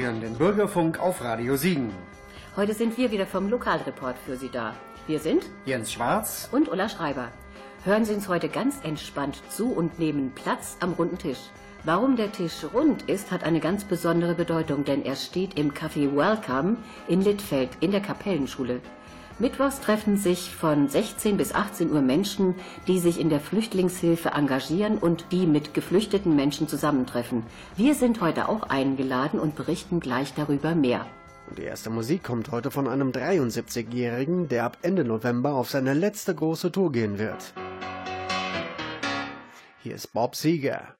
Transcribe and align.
Sie 0.00 0.06
hören 0.06 0.22
den 0.22 0.38
Bürgerfunk 0.38 0.98
auf 0.98 1.22
Radio 1.22 1.56
Siegen. 1.56 1.92
Heute 2.56 2.72
sind 2.72 2.96
wir 2.96 3.10
wieder 3.10 3.26
vom 3.26 3.50
Lokalreport 3.50 4.16
für 4.24 4.34
Sie 4.34 4.48
da. 4.48 4.74
Wir 5.06 5.18
sind 5.18 5.44
Jens 5.66 5.92
Schwarz 5.92 6.48
und 6.50 6.70
Ulla 6.70 6.88
Schreiber. 6.88 7.28
Hören 7.84 8.06
Sie 8.06 8.14
uns 8.14 8.26
heute 8.26 8.48
ganz 8.48 8.82
entspannt 8.82 9.42
zu 9.50 9.70
und 9.70 9.98
nehmen 9.98 10.32
Platz 10.34 10.78
am 10.80 10.94
runden 10.94 11.18
Tisch. 11.18 11.50
Warum 11.84 12.16
der 12.16 12.32
Tisch 12.32 12.64
rund 12.72 13.10
ist, 13.10 13.30
hat 13.30 13.44
eine 13.44 13.60
ganz 13.60 13.84
besondere 13.84 14.34
Bedeutung, 14.34 14.86
denn 14.86 15.04
er 15.04 15.16
steht 15.16 15.58
im 15.58 15.74
Café 15.74 16.16
Welcome 16.16 16.78
in 17.06 17.20
Littfeld 17.20 17.68
in 17.80 17.90
der 17.90 18.00
Kapellenschule. 18.00 18.80
Mittwochs 19.40 19.80
treffen 19.80 20.18
sich 20.18 20.54
von 20.54 20.88
16 20.88 21.38
bis 21.38 21.54
18 21.54 21.90
Uhr 21.90 22.02
Menschen, 22.02 22.54
die 22.86 22.98
sich 22.98 23.18
in 23.18 23.30
der 23.30 23.40
Flüchtlingshilfe 23.40 24.32
engagieren 24.32 24.98
und 24.98 25.24
die 25.32 25.46
mit 25.46 25.72
geflüchteten 25.72 26.36
Menschen 26.36 26.68
zusammentreffen. 26.68 27.42
Wir 27.74 27.94
sind 27.94 28.20
heute 28.20 28.50
auch 28.50 28.64
eingeladen 28.64 29.40
und 29.40 29.56
berichten 29.56 29.98
gleich 29.98 30.34
darüber 30.34 30.74
mehr. 30.74 31.06
Die 31.56 31.62
erste 31.62 31.88
Musik 31.88 32.22
kommt 32.22 32.50
heute 32.50 32.70
von 32.70 32.86
einem 32.86 33.12
73-Jährigen, 33.12 34.48
der 34.48 34.66
ab 34.66 34.76
Ende 34.82 35.04
November 35.04 35.54
auf 35.54 35.70
seine 35.70 35.94
letzte 35.94 36.34
große 36.34 36.70
Tour 36.70 36.92
gehen 36.92 37.18
wird. 37.18 37.54
Hier 39.82 39.94
ist 39.94 40.12
Bob 40.12 40.36
Seger. 40.36 40.99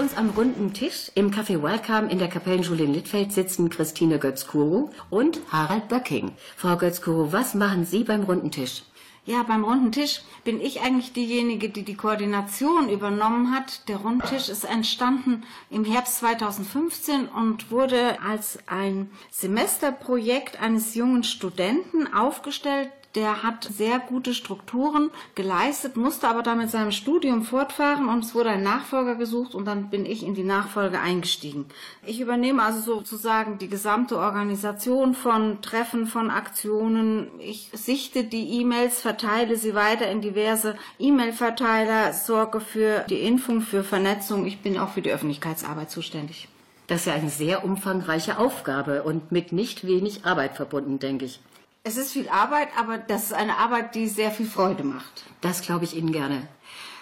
Uns 0.00 0.16
am 0.16 0.30
runden 0.30 0.72
Tisch 0.72 1.12
im 1.14 1.30
Café 1.30 1.62
Welcome 1.62 2.10
in 2.10 2.18
der 2.18 2.28
Kapellenschule 2.28 2.84
in 2.84 2.94
Littfeld 2.94 3.32
sitzen 3.32 3.68
Christine 3.68 4.18
Götz-Kuro 4.18 4.88
und 5.10 5.40
Harald 5.52 5.88
Böcking. 5.88 6.32
Frau 6.56 6.76
Götz-Kuro, 6.76 7.34
was 7.34 7.52
machen 7.52 7.84
Sie 7.84 8.02
beim 8.02 8.22
runden 8.22 8.50
Tisch? 8.50 8.82
Ja, 9.26 9.42
beim 9.42 9.62
runden 9.62 9.92
Tisch 9.92 10.22
bin 10.42 10.58
ich 10.58 10.80
eigentlich 10.80 11.12
diejenige, 11.12 11.68
die 11.68 11.82
die 11.82 11.96
Koordination 11.96 12.88
übernommen 12.88 13.54
hat. 13.54 13.86
Der 13.90 13.98
Rundtisch 13.98 14.48
ist 14.48 14.64
entstanden 14.64 15.42
im 15.68 15.84
Herbst 15.84 16.16
2015 16.20 17.28
und 17.28 17.70
wurde 17.70 18.22
als 18.22 18.58
ein 18.66 19.10
Semesterprojekt 19.30 20.62
eines 20.62 20.94
jungen 20.94 21.24
Studenten 21.24 22.10
aufgestellt, 22.14 22.90
der 23.14 23.42
hat 23.42 23.64
sehr 23.64 23.98
gute 23.98 24.34
Strukturen 24.34 25.10
geleistet, 25.34 25.96
musste 25.96 26.28
aber 26.28 26.42
dann 26.42 26.58
mit 26.58 26.70
seinem 26.70 26.92
Studium 26.92 27.42
fortfahren 27.42 28.08
und 28.08 28.24
es 28.24 28.34
wurde 28.34 28.50
ein 28.50 28.62
Nachfolger 28.62 29.16
gesucht 29.16 29.54
und 29.54 29.64
dann 29.64 29.90
bin 29.90 30.06
ich 30.06 30.22
in 30.22 30.34
die 30.34 30.44
Nachfolge 30.44 31.00
eingestiegen. 31.00 31.66
Ich 32.06 32.20
übernehme 32.20 32.62
also 32.62 32.80
sozusagen 32.80 33.58
die 33.58 33.68
gesamte 33.68 34.16
Organisation 34.18 35.14
von 35.14 35.60
Treffen, 35.60 36.06
von 36.06 36.30
Aktionen. 36.30 37.28
Ich 37.40 37.70
sichte 37.72 38.22
die 38.22 38.60
E-Mails, 38.60 39.00
verteile 39.00 39.56
sie 39.56 39.74
weiter 39.74 40.08
in 40.08 40.20
diverse 40.20 40.76
E-Mail-Verteiler, 40.98 42.12
sorge 42.12 42.60
für 42.60 43.00
die 43.08 43.22
Impfung, 43.22 43.60
für 43.60 43.82
Vernetzung. 43.82 44.46
Ich 44.46 44.60
bin 44.60 44.78
auch 44.78 44.90
für 44.90 45.02
die 45.02 45.10
Öffentlichkeitsarbeit 45.10 45.90
zuständig. 45.90 46.48
Das 46.86 47.00
ist 47.00 47.06
ja 47.06 47.14
eine 47.14 47.30
sehr 47.30 47.64
umfangreiche 47.64 48.38
Aufgabe 48.38 49.02
und 49.02 49.30
mit 49.30 49.52
nicht 49.52 49.86
wenig 49.86 50.24
Arbeit 50.24 50.56
verbunden, 50.56 50.98
denke 50.98 51.24
ich. 51.24 51.40
Es 51.82 51.96
ist 51.96 52.12
viel 52.12 52.28
Arbeit, 52.28 52.68
aber 52.78 52.98
das 52.98 53.24
ist 53.24 53.32
eine 53.32 53.56
Arbeit, 53.56 53.94
die 53.94 54.06
sehr 54.06 54.30
viel 54.30 54.44
Freude 54.44 54.84
macht. 54.84 55.24
Das 55.40 55.62
glaube 55.62 55.86
ich 55.86 55.96
Ihnen 55.96 56.12
gerne. 56.12 56.46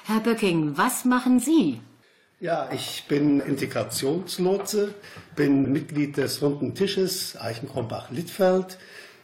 Herr 0.04 0.20
Böcking, 0.20 0.78
was 0.78 1.04
machen 1.04 1.40
Sie? 1.40 1.80
Ja, 2.38 2.70
ich 2.72 3.06
bin 3.08 3.40
Integrationslotse, 3.40 4.94
bin 5.34 5.72
Mitglied 5.72 6.16
des 6.16 6.40
Runden 6.42 6.76
Tisches 6.76 7.36
Eichenkrombach-Littfeld. 7.40 8.78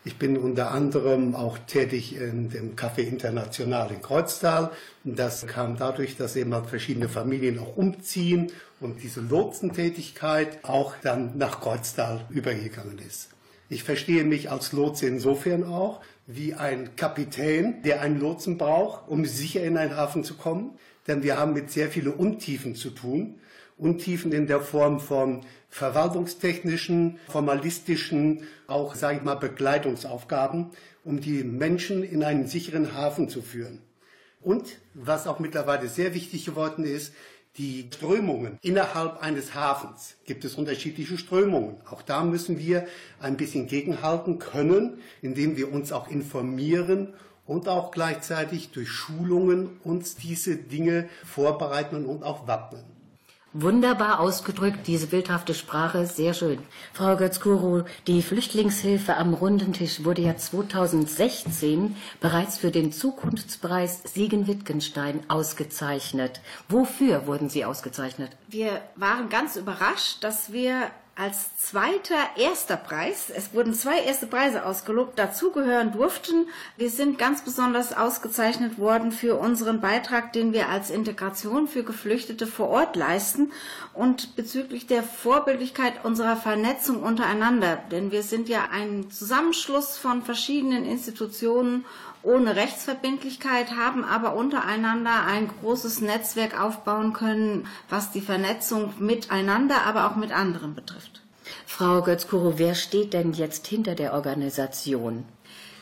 Ich 0.05 0.19
bin 0.19 0.37
unter 0.39 0.73
anderem 0.73 1.37
auch 1.37 1.57
tätig 1.59 2.17
in 2.17 2.51
dem 2.51 2.75
Café 2.75 3.03
International 3.03 3.93
in 3.93 4.03
Kreuztal. 4.03 4.73
Das 5.05 5.47
kam 5.47 5.77
dadurch, 5.77 6.17
dass 6.17 6.35
eben 6.35 6.53
halt 6.53 6.67
verschiedene 6.67 7.09
Familien 7.09 7.61
auch 7.61 7.77
umziehen 7.77 8.51
und 8.81 9.05
diese 9.05 9.21
Lotsentätigkeit 9.21 10.65
auch 10.65 10.95
dann 11.01 11.39
nach 11.39 11.61
Kreuztal 11.61 12.27
übergegangen 12.29 12.99
ist. 12.99 13.34
Ich 13.69 13.83
verstehe 13.83 14.25
mich 14.25 14.51
als 14.51 14.73
Lotse 14.73 15.07
insofern 15.07 15.65
auch 15.65 16.01
wie 16.27 16.55
ein 16.55 16.97
Kapitän, 16.97 17.83
der 17.83 18.01
einen 18.01 18.21
Lotsen 18.21 18.59
braucht, 18.59 19.09
um 19.09 19.25
sicher 19.25 19.63
in 19.63 19.77
einen 19.77 19.97
Hafen 19.97 20.25
zu 20.25 20.35
kommen. 20.35 20.79
Denn 21.07 21.23
wir 21.23 21.39
haben 21.39 21.53
mit 21.53 21.71
sehr 21.71 21.89
vielen 21.89 22.13
Untiefen 22.13 22.75
zu 22.75 22.91
tun. 22.91 23.41
Untiefen 23.77 24.33
in 24.33 24.47
der 24.47 24.61
Form 24.61 25.01
von 25.01 25.41
verwaltungstechnischen, 25.69 27.19
formalistischen, 27.29 28.45
auch, 28.67 28.95
sage 28.95 29.19
ich 29.19 29.25
mal, 29.25 29.35
Begleitungsaufgaben, 29.35 30.71
um 31.05 31.21
die 31.21 31.43
Menschen 31.43 32.05
in 32.05 32.23
einen 32.23 32.47
sicheren 32.47 32.95
Hafen 32.95 33.29
zu 33.29 33.43
führen. 33.43 33.81
Und 34.41 34.79
was 34.93 35.27
auch 35.27 35.41
mittlerweile 35.41 35.89
sehr 35.89 36.15
wichtig 36.15 36.45
geworden 36.45 36.85
ist, 36.85 37.15
die 37.57 37.89
Strömungen 37.93 38.59
innerhalb 38.63 39.23
eines 39.23 39.55
Hafens 39.55 40.17
gibt 40.27 40.45
es 40.45 40.57
unterschiedliche 40.57 41.19
Strömungen. 41.19 41.77
Auch 41.89 42.03
da 42.03 42.25
müssen 42.25 42.59
wir 42.59 42.87
ein 43.21 43.37
bisschen 43.37 43.69
gegenhalten 43.69 44.39
können, 44.39 44.99
indem 45.23 45.57
wir 45.57 45.73
uns 45.73 45.93
auch 45.93 46.09
informieren 46.09 47.15
und 47.47 47.69
auch 47.69 47.93
gleichzeitig 47.93 48.71
durch 48.71 48.89
Schulungen 48.89 49.79
uns 49.85 50.17
diese 50.17 50.57
Dinge 50.57 51.09
vorbereiten 51.25 52.07
und 52.07 52.25
auch 52.25 52.49
wappnen. 52.49 52.94
Wunderbar 53.57 54.19
ausgedrückt, 54.19 54.89
diese 54.89 55.07
bildhafte 55.07 55.55
Sprache, 55.55 56.07
sehr 56.07 56.35
schön. 56.35 56.59
Frau 56.93 57.15
Götz-Kuro, 57.15 57.85
die 58.09 58.21
Flüchtlingshilfe 58.21 59.17
am 59.17 59.33
runden 59.33 59.73
Tisch 59.73 60.03
wurde 60.03 60.23
ja 60.23 60.37
2016 60.37 61.95
bereits 62.21 62.59
für 62.59 62.73
den 62.73 62.91
Zukunftspreis 62.91 64.03
Siegen-Wittgenstein 64.13 65.21
ausgezeichnet. 65.29 66.41
Wofür 66.69 67.29
wurden 67.29 67.49
Sie 67.49 67.65
ausgezeichnet? 67.65 68.33
Wir 68.49 68.81
waren 68.97 69.29
ganz 69.29 69.55
überrascht, 69.55 70.25
dass 70.25 70.53
wir 70.53 70.91
als 71.17 71.57
zweiter 71.57 72.17
erster 72.37 72.77
Preis, 72.77 73.31
es 73.31 73.55
wurden 73.55 73.73
zwei 73.73 74.01
erste 74.01 74.27
Preise 74.27 74.67
ausgelobt, 74.67 75.19
dazugehören 75.19 75.93
durften. 75.93 76.49
Wir 76.77 76.91
sind 76.91 77.19
ganz 77.19 77.43
besonders 77.43 77.97
ausgezeichnet 77.97 78.79
worden 78.79 79.13
für 79.13 79.37
unseren 79.37 79.81
Beitrag, 79.81 80.33
den 80.33 80.53
wir 80.53 80.69
als 80.69 80.91
Integration 80.91 81.69
für 81.69 81.85
Geflüchtete 81.85 82.49
vor 82.49 82.69
Ort 82.69 82.97
leisten 82.97 83.53
und 83.95 84.37
bezüglich 84.37 84.87
der 84.87 85.03
Vorbildlichkeit 85.03 86.05
unserer 86.05 86.37
Vernetzung 86.37 87.03
untereinander. 87.03 87.79
Denn 87.91 88.11
wir 88.11 88.23
sind 88.23 88.49
ja 88.49 88.69
ein 88.73 89.11
Zusammenschluss 89.11 89.97
von 89.97 90.23
verschiedenen 90.23 90.85
Institutionen 90.85 91.85
ohne 92.23 92.57
Rechtsverbindlichkeit, 92.57 93.77
haben 93.77 94.05
aber 94.05 94.35
untereinander 94.35 95.25
ein 95.27 95.49
großes 95.61 96.01
Netzwerk 96.01 96.61
aufbauen 96.61 97.13
können, 97.13 97.67
was 97.89 98.11
die 98.11 98.23
Vernetzung 98.23 98.95
miteinander, 98.99 99.83
aber 99.87 100.11
auch 100.11 100.17
mit 100.17 100.33
anderen 100.33 100.75
betrifft. 100.75 101.23
Frau 101.67 102.03
Götz-Kuro, 102.03 102.55
wer 102.57 102.75
steht 102.75 103.13
denn 103.13 103.33
jetzt 103.33 103.67
hinter 103.67 103.95
der 103.95 104.15
Organisation? 104.15 105.25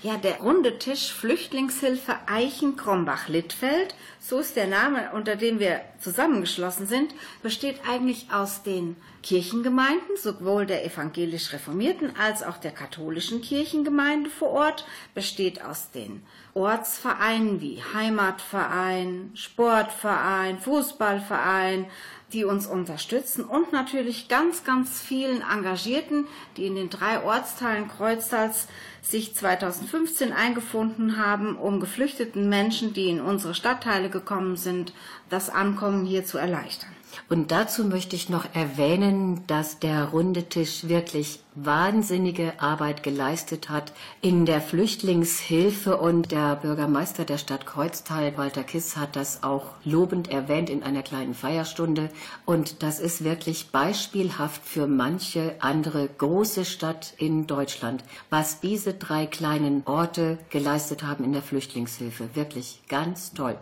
Ja, 0.04 0.16
der 0.16 0.40
runde 0.40 0.80
Tisch 0.80 1.12
Flüchtlingshilfe 1.12 2.16
Eichen-Krombach-Littfeld, 2.26 3.94
so 4.18 4.40
ist 4.40 4.56
der 4.56 4.66
Name, 4.66 5.12
unter 5.12 5.36
dem 5.36 5.60
wir 5.60 5.80
zusammengeschlossen 6.00 6.88
sind, 6.88 7.14
besteht 7.40 7.76
eigentlich 7.88 8.26
aus 8.32 8.64
den 8.64 8.96
Kirchengemeinden, 9.22 10.16
sowohl 10.16 10.66
der 10.66 10.84
evangelisch 10.84 11.52
reformierten 11.52 12.16
als 12.16 12.42
auch 12.42 12.56
der 12.56 12.72
katholischen 12.72 13.42
Kirchengemeinde 13.42 14.28
vor 14.28 14.50
Ort, 14.50 14.86
besteht 15.14 15.64
aus 15.64 15.92
den 15.92 16.24
Ortsvereinen 16.54 17.60
wie 17.60 17.80
Heimatverein, 17.94 19.30
Sportverein, 19.34 20.58
Fußballverein, 20.58 21.86
die 22.32 22.44
uns 22.44 22.66
unterstützen 22.66 23.44
und 23.44 23.72
natürlich 23.72 24.26
ganz, 24.26 24.64
ganz 24.64 25.00
vielen 25.00 25.42
Engagierten, 25.42 26.26
die 26.56 26.66
in 26.66 26.74
den 26.74 26.90
drei 26.90 27.22
Ortsteilen 27.22 27.88
Kreuztals 27.88 28.66
sich 29.02 29.34
2015 29.34 30.32
eingefunden 30.32 31.18
haben, 31.18 31.56
um 31.56 31.80
geflüchteten 31.80 32.48
Menschen, 32.48 32.94
die 32.94 33.08
in 33.10 33.20
unsere 33.20 33.54
Stadtteile 33.54 34.08
gekommen 34.08 34.56
sind, 34.56 34.94
das 35.28 35.50
Ankommen 35.50 36.06
hier 36.06 36.24
zu 36.24 36.38
erleichtern. 36.38 36.90
Und 37.28 37.50
dazu 37.50 37.84
möchte 37.84 38.16
ich 38.16 38.28
noch 38.28 38.46
erwähnen, 38.54 39.46
dass 39.46 39.78
der 39.78 40.06
runde 40.06 40.48
Tisch 40.48 40.88
wirklich 40.88 41.40
wahnsinnige 41.54 42.60
Arbeit 42.60 43.02
geleistet 43.02 43.68
hat 43.68 43.92
in 44.22 44.46
der 44.46 44.60
Flüchtlingshilfe 44.60 45.98
und 45.98 46.32
der 46.32 46.56
Bürgermeister 46.56 47.24
der 47.24 47.38
Stadt 47.38 47.66
Kreuztal, 47.66 48.36
Walter 48.36 48.64
Kiss, 48.64 48.96
hat 48.96 49.16
das 49.16 49.42
auch 49.42 49.66
lobend 49.84 50.30
erwähnt 50.30 50.70
in 50.70 50.82
einer 50.82 51.02
kleinen 51.02 51.34
Feierstunde. 51.34 52.10
Und 52.46 52.82
das 52.82 53.00
ist 53.00 53.24
wirklich 53.24 53.70
beispielhaft 53.70 54.64
für 54.64 54.86
manche 54.86 55.56
andere 55.60 56.08
große 56.08 56.64
Stadt 56.64 57.14
in 57.18 57.46
Deutschland, 57.46 58.02
was 58.30 58.60
diese 58.60 58.94
drei 58.94 59.26
kleinen 59.26 59.82
Orte 59.86 60.38
geleistet 60.50 61.02
haben 61.02 61.24
in 61.24 61.32
der 61.32 61.42
Flüchtlingshilfe. 61.42 62.30
Wirklich 62.34 62.82
ganz 62.88 63.34
toll. 63.34 63.58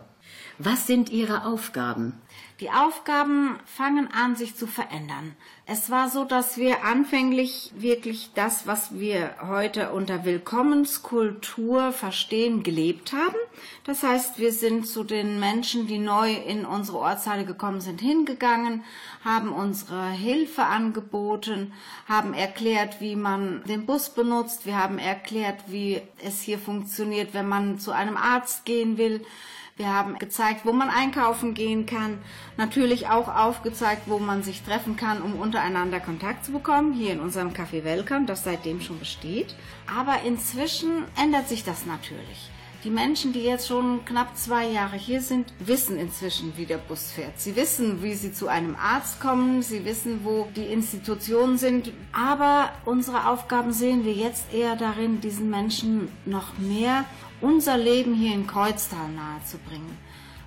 Was 0.57 0.87
sind 0.87 1.09
Ihre 1.09 1.45
Aufgaben? 1.45 2.21
Die 2.61 2.69
Aufgaben 2.69 3.57
fangen 3.65 4.07
an, 4.13 4.35
sich 4.35 4.55
zu 4.55 4.67
verändern. 4.67 5.35
Es 5.65 5.89
war 5.89 6.09
so, 6.09 6.25
dass 6.25 6.57
wir 6.57 6.85
anfänglich 6.85 7.71
wirklich 7.75 8.33
das, 8.35 8.67
was 8.67 8.99
wir 8.99 9.33
heute 9.41 9.93
unter 9.93 10.25
Willkommenskultur 10.25 11.91
verstehen, 11.91 12.61
gelebt 12.61 13.13
haben. 13.13 13.37
Das 13.83 14.03
heißt, 14.03 14.37
wir 14.37 14.53
sind 14.53 14.85
zu 14.85 15.03
den 15.03 15.39
Menschen, 15.39 15.87
die 15.87 15.97
neu 15.97 16.31
in 16.33 16.63
unsere 16.63 16.99
Ortsteile 16.99 17.45
gekommen 17.45 17.81
sind, 17.81 17.99
hingegangen, 17.99 18.83
haben 19.25 19.51
unsere 19.51 20.11
Hilfe 20.11 20.63
angeboten, 20.63 21.73
haben 22.07 22.35
erklärt, 22.35 23.01
wie 23.01 23.15
man 23.15 23.63
den 23.63 23.87
Bus 23.87 24.11
benutzt, 24.11 24.67
wir 24.67 24.77
haben 24.77 24.99
erklärt, 24.99 25.63
wie 25.65 25.99
es 26.23 26.41
hier 26.41 26.59
funktioniert, 26.59 27.33
wenn 27.33 27.49
man 27.49 27.79
zu 27.79 27.91
einem 27.91 28.17
Arzt 28.17 28.65
gehen 28.65 28.99
will. 28.99 29.25
Wir 29.77 29.87
haben 29.87 30.19
gezeigt, 30.19 30.65
wo 30.65 30.73
man 30.73 30.89
einkaufen 30.89 31.53
gehen 31.53 31.85
kann. 31.85 32.19
Natürlich 32.57 33.07
auch 33.07 33.27
aufgezeigt, 33.33 34.03
wo 34.05 34.19
man 34.19 34.43
sich 34.43 34.61
treffen 34.63 34.95
kann, 34.95 35.21
um 35.21 35.35
untereinander 35.35 35.99
Kontakt 35.99 36.45
zu 36.45 36.51
bekommen. 36.51 36.93
Hier 36.93 37.13
in 37.13 37.19
unserem 37.19 37.49
Café 37.49 37.83
Welcome, 37.83 38.25
das 38.25 38.43
seitdem 38.43 38.81
schon 38.81 38.99
besteht. 38.99 39.55
Aber 39.87 40.21
inzwischen 40.25 41.05
ändert 41.21 41.47
sich 41.47 41.63
das 41.63 41.85
natürlich. 41.85 42.49
Die 42.83 42.89
Menschen, 42.89 43.31
die 43.31 43.43
jetzt 43.43 43.67
schon 43.67 44.03
knapp 44.05 44.35
zwei 44.35 44.65
Jahre 44.65 44.97
hier 44.97 45.21
sind, 45.21 45.53
wissen 45.59 45.99
inzwischen, 45.99 46.57
wie 46.57 46.65
der 46.65 46.79
Bus 46.79 47.11
fährt. 47.11 47.39
Sie 47.39 47.55
wissen, 47.55 48.01
wie 48.01 48.15
sie 48.15 48.33
zu 48.33 48.47
einem 48.47 48.75
Arzt 48.75 49.19
kommen. 49.19 49.61
Sie 49.61 49.85
wissen, 49.85 50.21
wo 50.23 50.47
die 50.55 50.65
Institutionen 50.65 51.59
sind. 51.59 51.91
Aber 52.11 52.71
unsere 52.85 53.27
Aufgaben 53.29 53.71
sehen 53.71 54.03
wir 54.03 54.13
jetzt 54.13 54.51
eher 54.51 54.75
darin, 54.75 55.21
diesen 55.21 55.51
Menschen 55.51 56.09
noch 56.25 56.57
mehr 56.57 57.05
unser 57.41 57.77
Leben 57.77 58.13
hier 58.13 58.33
in 58.33 58.47
Kreuztal 58.47 59.09
nahezubringen. 59.09 59.97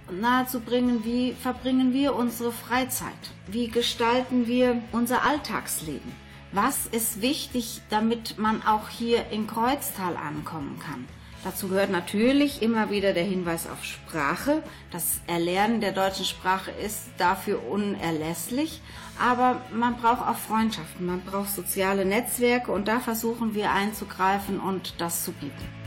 Und 0.09 0.21
nahezubringen, 0.21 1.05
wie 1.05 1.33
verbringen 1.33 1.93
wir 1.93 2.15
unsere 2.15 2.53
Freizeit? 2.53 3.13
Wie 3.47 3.69
gestalten 3.69 4.47
wir 4.47 4.83
unser 4.93 5.25
Alltagsleben? 5.25 6.13
Was 6.53 6.87
ist 6.87 7.21
wichtig, 7.21 7.81
damit 7.91 8.39
man 8.39 8.63
auch 8.63 8.89
hier 8.89 9.31
in 9.31 9.47
Kreuztal 9.47 10.17
ankommen 10.17 10.79
kann? 10.79 11.07
Dazu 11.43 11.69
gehört 11.69 11.91
natürlich 11.91 12.63
immer 12.63 12.91
wieder 12.91 13.13
der 13.13 13.25
Hinweis 13.25 13.69
auf 13.69 13.85
Sprache. 13.85 14.63
Das 14.91 15.21
Erlernen 15.27 15.83
der 15.83 15.93
deutschen 15.93 16.25
Sprache 16.25 16.71
ist 16.71 17.03
dafür 17.19 17.61
unerlässlich. 17.69 18.81
Aber 19.21 19.61
man 19.75 19.97
braucht 19.97 20.27
auch 20.27 20.39
Freundschaften, 20.39 21.07
man 21.07 21.21
braucht 21.21 21.51
soziale 21.51 22.05
Netzwerke 22.05 22.73
und 22.73 22.89
da 22.89 22.99
versuchen 22.99 23.55
wir 23.55 23.73
einzugreifen 23.73 24.59
und 24.59 24.95
das 24.99 25.25
zu 25.25 25.33
bieten. 25.33 25.84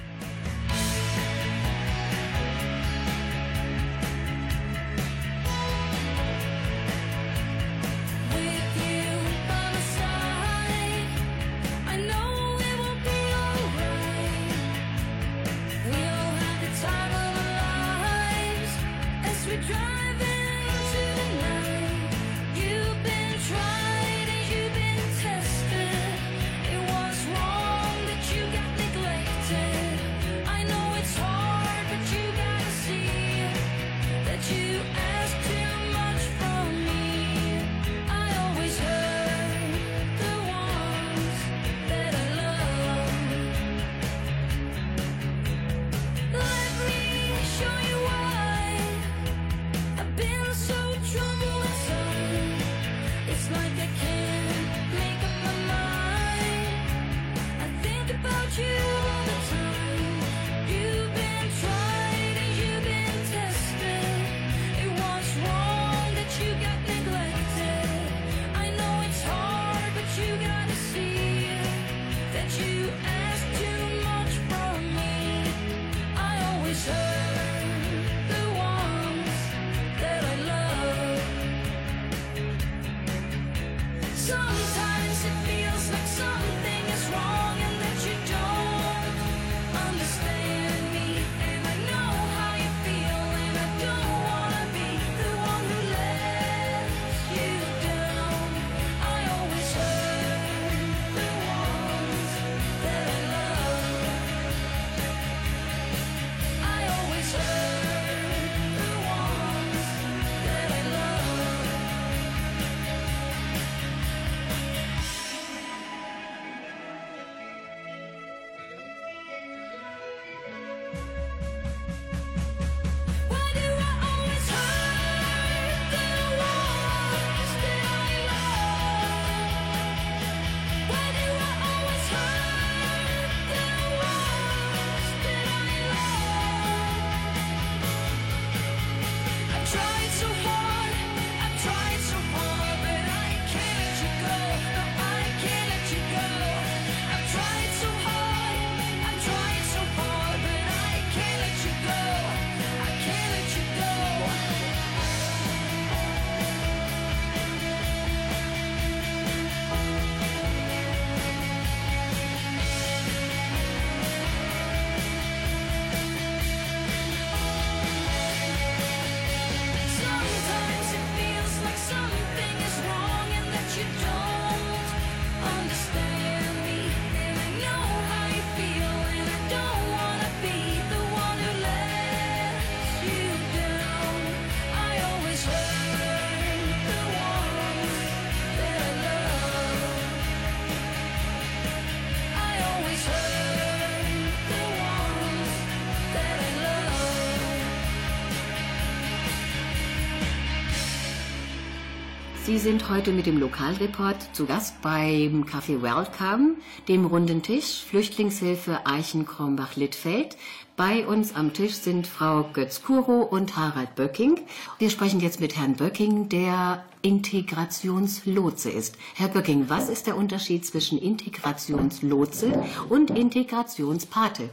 Sie 202.58 202.64
sind 202.64 202.90
heute 202.90 203.12
mit 203.12 203.28
dem 203.28 203.38
Lokalreport 203.38 204.36
zu 204.36 204.48
Gast 204.48 204.82
beim 204.82 205.44
Café 205.44 205.80
Welcome, 205.84 206.56
dem 206.88 207.06
runden 207.06 207.44
Tisch 207.44 207.84
Flüchtlingshilfe 207.88 208.80
Eichen-Krombach-Littfeld. 208.84 210.38
Bei 210.76 211.06
uns 211.06 211.36
am 211.36 211.54
Tisch 211.54 211.76
sind 211.76 212.08
Frau 212.08 212.50
Götz-Kuro 212.54 213.22
und 213.22 213.58
Harald 213.58 213.94
Böcking. 213.94 214.40
Wir 214.80 214.90
sprechen 214.90 215.20
jetzt 215.20 215.40
mit 215.40 215.56
Herrn 215.56 215.76
Böcking, 215.76 216.30
der 216.30 216.84
Integrationslotse 217.04 218.72
ist. 218.72 218.98
Herr 219.14 219.28
Böcking, 219.28 219.70
was 219.70 219.88
ist 219.88 220.08
der 220.08 220.18
Unterschied 220.18 220.66
zwischen 220.66 220.98
Integrationslotse 220.98 222.64
und 222.90 223.12
Integrationspate? 223.12 224.50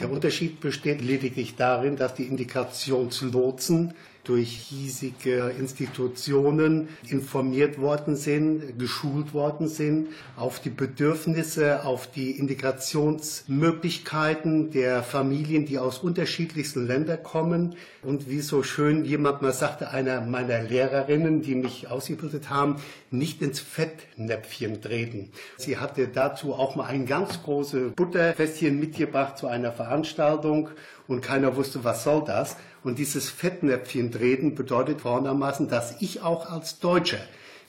Der 0.00 0.10
Unterschied 0.10 0.58
besteht 0.58 1.00
lediglich 1.00 1.54
darin, 1.54 1.96
dass 1.96 2.14
die 2.14 2.24
Integrationslotsen 2.24 3.94
durch 4.24 4.48
hiesige 4.48 5.52
Institutionen 5.58 6.88
informiert 7.08 7.78
worden 7.78 8.16
sind, 8.16 8.78
geschult 8.78 9.32
worden 9.34 9.68
sind 9.68 10.08
auf 10.36 10.60
die 10.60 10.70
Bedürfnisse, 10.70 11.84
auf 11.84 12.10
die 12.10 12.30
Integrationsmöglichkeiten 12.32 14.70
der 14.70 15.02
Familien, 15.02 15.66
die 15.66 15.78
aus 15.78 15.98
unterschiedlichsten 15.98 16.86
Ländern 16.86 17.22
kommen. 17.22 17.76
Und 18.02 18.26
wie 18.28 18.40
so 18.40 18.62
schön 18.62 19.04
jemand 19.04 19.42
mal 19.42 19.52
sagte, 19.52 19.90
einer 19.90 20.22
meiner 20.22 20.62
Lehrerinnen, 20.62 21.42
die 21.42 21.54
mich 21.54 21.90
ausgebildet 21.90 22.48
haben, 22.50 22.76
nicht 23.10 23.42
ins 23.42 23.60
Fettnäpfchen 23.60 24.80
treten. 24.80 25.30
Sie 25.56 25.76
hatte 25.76 26.08
dazu 26.08 26.54
auch 26.54 26.76
mal 26.76 26.86
ein 26.86 27.04
ganz 27.06 27.42
großes 27.42 27.92
Butterfässchen 27.92 28.80
mitgebracht 28.80 29.36
zu 29.38 29.46
einer 29.46 29.72
Veranstaltung 29.72 30.70
und 31.06 31.20
keiner 31.20 31.56
wusste, 31.56 31.84
was 31.84 32.04
soll 32.04 32.24
das. 32.24 32.56
Und 32.84 32.98
dieses 32.98 33.30
Fettnäpfchen 33.30 34.12
treten 34.12 34.54
bedeutet 34.54 35.00
folgendermaßen, 35.00 35.68
dass 35.68 36.02
ich 36.02 36.20
auch 36.20 36.50
als 36.50 36.78
Deutscher 36.78 37.18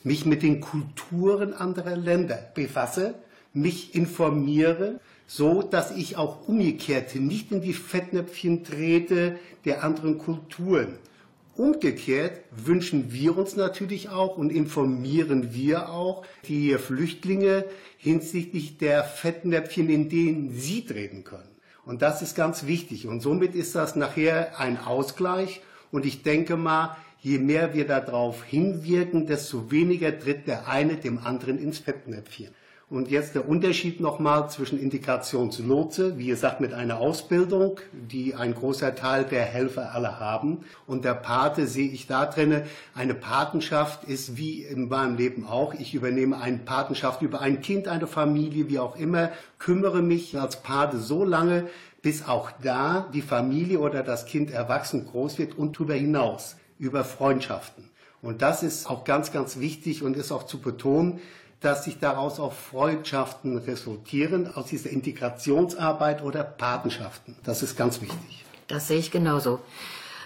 mich 0.04 0.26
mit 0.26 0.44
den 0.44 0.60
Kulturen 0.60 1.54
anderer 1.54 1.96
Länder 1.96 2.52
befasse, 2.54 3.16
mich 3.54 3.96
informiere, 3.96 5.00
so 5.26 5.62
dass 5.62 5.96
ich 5.96 6.18
auch 6.18 6.48
umgekehrt 6.48 7.16
nicht 7.16 7.52
in 7.54 7.62
die 7.62 7.74
Fettnäpfchen 7.74 8.66
trete 8.66 9.40
der 9.64 9.84
anderen 9.86 10.18
Kulturen. 10.18 11.00
Umgekehrt 11.56 12.42
wünschen 12.52 13.14
wir 13.14 13.38
uns 13.38 13.56
natürlich 13.56 14.10
auch 14.10 14.38
und 14.38 14.50
informieren 14.50 15.54
wir 15.54 15.90
auch 15.90 16.26
die 16.46 16.74
Flüchtlinge 16.74 17.64
hinsichtlich 17.98 18.78
der 18.78 19.06
Fettnäpfchen, 19.06 19.90
in 19.90 20.10
denen 20.10 20.52
sie 20.52 20.86
treten 20.86 21.24
können. 21.24 21.55
Und 21.86 22.02
das 22.02 22.22
ist 22.22 22.36
ganz 22.36 22.66
wichtig. 22.66 23.08
Und 23.08 23.22
somit 23.22 23.56
ist 23.56 23.76
das 23.76 23.96
nachher 23.96 24.60
ein 24.60 24.80
Ausgleich. 24.80 25.62
Und 25.92 26.06
ich 26.06 26.24
denke 26.24 26.58
mal, 26.58 26.98
je 27.20 27.38
mehr 27.38 27.74
wir 27.74 27.86
darauf 27.86 28.44
hinwirken, 28.44 29.28
desto 29.28 29.72
weniger 29.72 30.18
tritt 30.20 30.48
der 30.48 30.68
eine 30.68 30.96
dem 30.98 31.20
anderen 31.20 31.60
ins 31.60 31.80
Fettnäpfchen. 31.80 32.50
Und 32.88 33.10
jetzt 33.10 33.34
der 33.34 33.50
Unterschied 33.50 34.00
nochmal 34.00 34.48
zwischen 34.52 34.80
Integrationslotse, 34.80 36.20
wie 36.20 36.28
gesagt, 36.28 36.62
mit 36.62 36.72
einer 36.72 37.00
Ausbildung, 37.00 37.80
die 37.92 38.36
ein 38.36 38.54
großer 38.54 38.94
Teil 38.94 39.24
der 39.24 39.42
Helfer 39.42 39.96
alle 39.96 40.20
haben. 40.20 40.60
Und 40.86 41.04
der 41.04 41.16
Pate 41.16 41.66
sehe 41.66 41.90
ich 41.90 42.06
da 42.06 42.28
drinne. 42.28 42.68
Eine 42.94 43.16
Patenschaft 43.16 44.04
ist 44.04 44.38
wie 44.38 44.62
in 44.62 44.88
meinem 44.88 45.18
Leben 45.18 45.48
auch. 45.48 45.74
Ich 45.74 45.96
übernehme 45.96 46.40
eine 46.40 46.60
Patenschaft 46.60 47.24
über 47.24 47.42
ein 47.42 47.62
Kind, 47.62 47.88
eine 47.88 48.06
Familie, 48.06 48.70
wie 48.70 48.78
auch 48.78 48.96
immer, 48.98 49.32
kümmere 49.58 50.04
mich 50.04 50.38
als 50.38 50.62
Pate 50.62 51.00
so 51.00 51.24
lange, 51.24 51.68
bis 52.04 52.28
auch 52.28 52.52
da 52.62 53.10
die 53.16 53.24
Familie 53.24 53.80
oder 53.80 54.04
das 54.04 54.28
Kind 54.28 54.52
erwachsen 54.52 55.08
groß 55.08 55.40
wird 55.40 55.58
und 55.58 55.76
darüber 55.76 55.96
hinaus, 55.96 56.56
über 56.78 57.04
Freundschaften. 57.04 57.90
Und 58.22 58.44
das 58.44 58.62
ist 58.62 58.88
auch 58.88 59.06
ganz, 59.06 59.32
ganz 59.32 59.60
wichtig 59.60 60.04
und 60.04 60.16
ist 60.16 60.32
auch 60.32 60.44
zu 60.44 60.60
betonen, 60.60 61.20
dass 61.62 61.84
sich 61.86 62.00
daraus 62.00 62.40
auch 62.40 62.54
Freundschaften 62.54 63.58
resultieren, 63.58 64.54
aus 64.54 64.68
dieser 64.68 64.90
Integrationsarbeit 64.90 66.24
oder 66.24 66.44
Patenschaften. 66.44 67.36
Das 67.44 67.64
ist 67.64 67.76
ganz 67.76 68.02
wichtig. 68.02 68.46
Das 68.68 68.88
sehe 68.88 69.00
ich 69.00 69.12
genauso. 69.12 69.60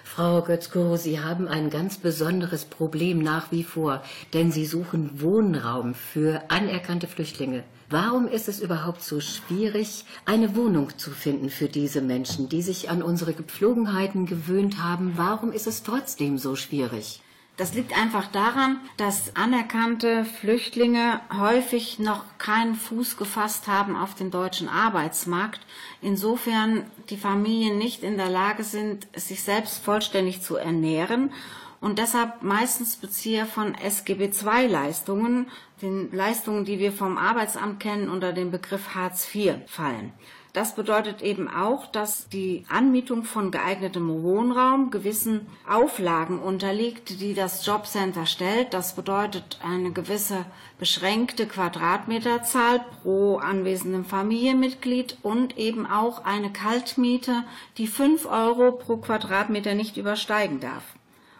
Frau 0.03 0.41
Götzko, 0.41 0.97
Sie 0.97 1.19
haben 1.19 1.47
ein 1.47 1.69
ganz 1.69 1.97
besonderes 1.97 2.65
Problem 2.65 3.19
nach 3.19 3.51
wie 3.51 3.63
vor, 3.63 4.01
denn 4.33 4.51
Sie 4.51 4.65
suchen 4.65 5.21
Wohnraum 5.21 5.93
für 5.93 6.41
anerkannte 6.49 7.07
Flüchtlinge. 7.07 7.63
Warum 7.89 8.27
ist 8.27 8.49
es 8.49 8.59
überhaupt 8.59 9.01
so 9.01 9.21
schwierig, 9.21 10.05
eine 10.25 10.55
Wohnung 10.55 10.97
zu 10.97 11.11
finden 11.11 11.49
für 11.49 11.69
diese 11.69 12.01
Menschen, 12.01 12.49
die 12.49 12.61
sich 12.61 12.89
an 12.89 13.01
unsere 13.01 13.33
Gepflogenheiten 13.33 14.25
gewöhnt 14.25 14.83
haben? 14.83 15.13
Warum 15.15 15.51
ist 15.51 15.67
es 15.67 15.83
trotzdem 15.83 16.37
so 16.37 16.55
schwierig? 16.55 17.21
Das 17.59 17.73
liegt 17.73 17.91
einfach 17.91 18.27
daran, 18.27 18.79
dass 18.95 19.35
anerkannte 19.35 20.23
Flüchtlinge 20.23 21.19
häufig 21.37 21.99
noch 21.99 22.23
keinen 22.37 22.73
Fuß 22.73 23.17
gefasst 23.17 23.67
haben 23.67 23.97
auf 23.97 24.15
den 24.15 24.31
deutschen 24.31 24.69
Arbeitsmarkt. 24.69 25.59
Insofern 26.01 26.89
die 27.09 27.17
Familien 27.17 27.77
nicht 27.77 28.01
in 28.01 28.15
der 28.15 28.29
Lage 28.29 28.63
sind, 28.63 29.07
sich 29.13 29.43
selbst 29.43 29.83
vollständig 29.83 30.41
zu 30.41 30.55
ernähren 30.55 31.33
und 31.81 31.99
deshalb 31.99 32.43
meistens 32.43 32.95
Bezieher 32.95 33.45
von 33.45 33.75
SGB 33.75 34.31
II-Leistungen, 34.41 35.47
den 35.81 36.13
Leistungen, 36.13 36.63
die 36.63 36.79
wir 36.79 36.93
vom 36.93 37.17
Arbeitsamt 37.17 37.81
kennen, 37.81 38.09
unter 38.09 38.31
den 38.31 38.51
Begriff 38.51 38.95
Hartz 38.95 39.27
IV 39.35 39.55
fallen. 39.67 40.13
Das 40.53 40.73
bedeutet 40.73 41.21
eben 41.21 41.47
auch, 41.47 41.85
dass 41.85 42.27
die 42.27 42.65
Anmietung 42.69 43.23
von 43.23 43.51
geeignetem 43.51 44.23
Wohnraum 44.23 44.89
gewissen 44.89 45.45
Auflagen 45.69 46.39
unterliegt, 46.39 47.21
die 47.21 47.35
das 47.35 47.63
Jobcenter 47.65 48.25
stellt. 48.25 48.73
Das 48.73 48.95
bedeutet 48.95 49.59
eine 49.63 49.91
gewisse 49.91 50.45
beschränkte 50.79 51.45
Quadratmeterzahl 51.45 52.83
pro 53.03 53.37
anwesendem 53.37 54.05
Familienmitglied 54.05 55.19
und 55.21 55.57
eben 55.59 55.85
auch 55.85 56.25
eine 56.25 56.51
Kaltmiete, 56.51 57.43
die 57.77 57.87
fünf 57.87 58.25
Euro 58.25 58.71
pro 58.71 58.97
Quadratmeter 58.97 59.75
nicht 59.75 59.97
übersteigen 59.97 60.59
darf. 60.59 60.83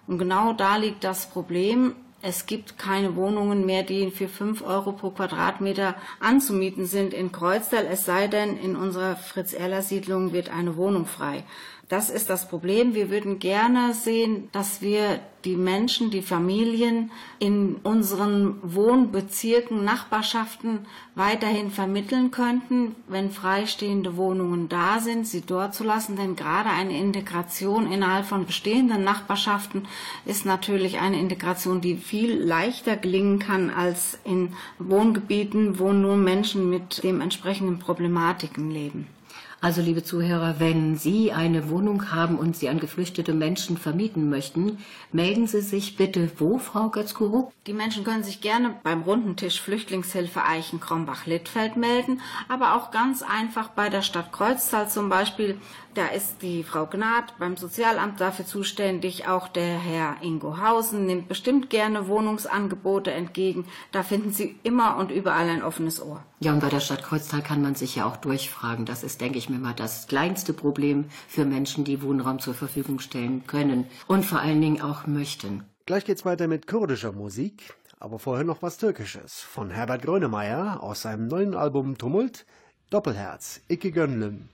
Und 0.05 0.19
genau 0.19 0.53
da 0.53 0.77
liegt 0.77 1.03
das 1.03 1.29
Problem. 1.31 1.95
Es 2.21 2.45
gibt 2.45 2.77
keine 2.77 3.15
Wohnungen 3.15 3.65
mehr, 3.65 3.83
die 3.83 4.11
für 4.11 4.27
fünf 4.27 4.61
Euro 4.61 4.91
pro 4.91 5.11
Quadratmeter 5.11 5.95
anzumieten 6.19 6.85
sind 6.85 7.13
in 7.13 7.31
Kreuztal, 7.31 7.87
es 7.89 8.03
sei 8.03 8.27
denn, 8.27 8.57
in 8.57 8.75
unserer 8.75 9.15
Fritz-Erler-Siedlung 9.15 10.33
wird 10.33 10.49
eine 10.49 10.75
Wohnung 10.75 11.05
frei. 11.05 11.45
Das 11.89 12.11
ist 12.11 12.29
das 12.29 12.47
Problem. 12.47 12.93
Wir 12.93 13.09
würden 13.09 13.39
gerne 13.39 13.95
sehen, 13.95 14.49
dass 14.51 14.83
wir 14.83 15.21
die 15.43 15.55
Menschen, 15.55 16.11
die 16.11 16.21
Familien 16.21 17.09
in 17.39 17.77
unseren 17.77 18.57
Wohnbezirken, 18.61 19.83
Nachbarschaften 19.83 20.85
weiterhin 21.15 21.71
vermitteln 21.71 22.29
könnten, 22.29 22.95
wenn 23.07 23.31
freistehende 23.31 24.17
Wohnungen 24.17 24.69
da 24.69 24.99
sind, 24.99 25.25
sie 25.25 25.41
dort 25.41 25.73
zu 25.73 25.83
lassen. 25.83 26.15
Denn 26.15 26.35
gerade 26.35 26.69
eine 26.69 26.95
Integration 26.95 27.91
innerhalb 27.91 28.27
von 28.27 28.45
bestehenden 28.45 29.03
Nachbarschaften 29.03 29.87
ist 30.27 30.45
natürlich 30.45 30.99
eine 30.99 31.19
Integration, 31.19 31.81
die 31.81 31.95
viel 31.95 32.35
leichter 32.35 32.97
gelingen 32.97 33.39
kann 33.39 33.71
als 33.71 34.19
in 34.23 34.53
Wohngebieten, 34.77 35.79
wo 35.79 35.91
nur 35.91 36.17
Menschen 36.17 36.69
mit 36.69 37.01
dementsprechenden 37.01 37.79
Problematiken 37.79 38.69
leben. 38.69 39.07
Also, 39.61 39.81
liebe 39.81 40.03
Zuhörer, 40.03 40.55
wenn 40.59 40.95
Sie 40.95 41.33
eine 41.33 41.69
Wohnung 41.69 42.13
haben 42.13 42.39
und 42.39 42.55
sie 42.55 42.69
an 42.69 42.79
geflüchtete 42.79 43.33
Menschen 43.33 43.77
vermieten 43.77 44.29
möchten, 44.29 44.77
melden 45.11 45.47
Sie 45.47 45.59
sich 45.59 45.97
bitte 45.97 46.31
wo, 46.37 46.59
Frau 46.59 46.87
Götzkurup? 46.87 47.51
Die 47.67 47.73
Menschen 47.73 48.05
können 48.05 48.23
sich 48.23 48.39
gerne 48.39 48.75
beim 48.83 49.01
runden 49.01 49.35
Tisch 49.35 49.59
Flüchtlingshilfe 49.59 50.45
Eichen-Krombach-Littfeld 50.45 51.75
melden, 51.75 52.21
aber 52.47 52.75
auch 52.75 52.91
ganz 52.91 53.21
einfach 53.21 53.67
bei 53.67 53.89
der 53.89 54.01
Stadt 54.01 54.31
Kreuztal 54.31 54.87
zum 54.87 55.09
Beispiel. 55.09 55.57
Da 55.95 56.07
ist 56.07 56.43
die 56.43 56.63
Frau 56.63 56.85
Gnad 56.85 57.37
beim 57.39 57.57
Sozialamt 57.57 58.21
dafür 58.21 58.45
zuständig. 58.45 59.27
Auch 59.27 59.47
der 59.47 59.79
Herr 59.79 60.17
Ingo 60.21 60.61
Hausen 60.61 61.07
nimmt 61.07 61.27
bestimmt 61.27 61.71
gerne 61.71 62.07
Wohnungsangebote 62.07 63.11
entgegen. 63.11 63.65
Da 63.91 64.03
finden 64.03 64.31
Sie 64.31 64.55
immer 64.61 64.97
und 64.97 65.09
überall 65.09 65.49
ein 65.49 65.63
offenes 65.63 66.01
Ohr. 66.01 66.23
Ja, 66.39 66.53
und 66.53 66.59
bei 66.59 66.69
der 66.69 66.79
Stadt 66.79 67.03
Kreuztal 67.03 67.41
kann 67.41 67.63
man 67.63 67.73
sich 67.73 67.95
ja 67.95 68.05
auch 68.05 68.17
durchfragen. 68.17 68.85
Das 68.85 69.03
ist, 69.03 69.19
denke 69.19 69.39
ich 69.39 69.49
mir 69.49 69.57
mal, 69.57 69.73
das 69.73 70.07
kleinste 70.07 70.53
Problem 70.53 71.05
für 71.27 71.43
Menschen, 71.43 71.85
die 71.85 72.03
Wohnraum 72.03 72.39
zur 72.39 72.53
Verfügung 72.53 72.99
stellen 72.99 73.47
können 73.47 73.87
und 74.07 74.25
vor 74.25 74.39
allen 74.39 74.61
Dingen 74.61 74.81
auch 74.81 75.07
möchten. 75.07 75.63
Gleich 75.87 76.05
geht's 76.05 76.23
weiter 76.23 76.47
mit 76.47 76.67
kurdischer 76.67 77.13
Musik, 77.13 77.73
aber 77.99 78.19
vorher 78.19 78.45
noch 78.45 78.61
was 78.61 78.77
Türkisches 78.77 79.39
von 79.39 79.71
Herbert 79.71 80.03
Grönemeyer 80.03 80.83
aus 80.83 81.01
seinem 81.01 81.27
neuen 81.27 81.55
Album 81.55 81.97
Tumult, 81.97 82.45
Doppelherz, 82.91 83.61
Icke 83.67 83.91
Gönlüm. 83.91 84.49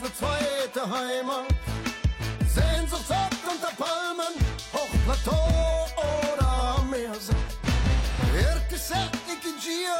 Eine 0.00 0.14
zweite 0.14 0.82
Heimat. 0.82 1.46
Sehnsucht 2.54 3.06
sagt 3.08 3.36
unter 3.50 3.72
Palmen, 3.76 4.34
Hochplateau 4.72 5.86
oder 5.96 6.76
am 6.76 6.90
Meersee. 6.90 7.34
Herkese 8.32 9.00
ikinciye, 9.32 9.98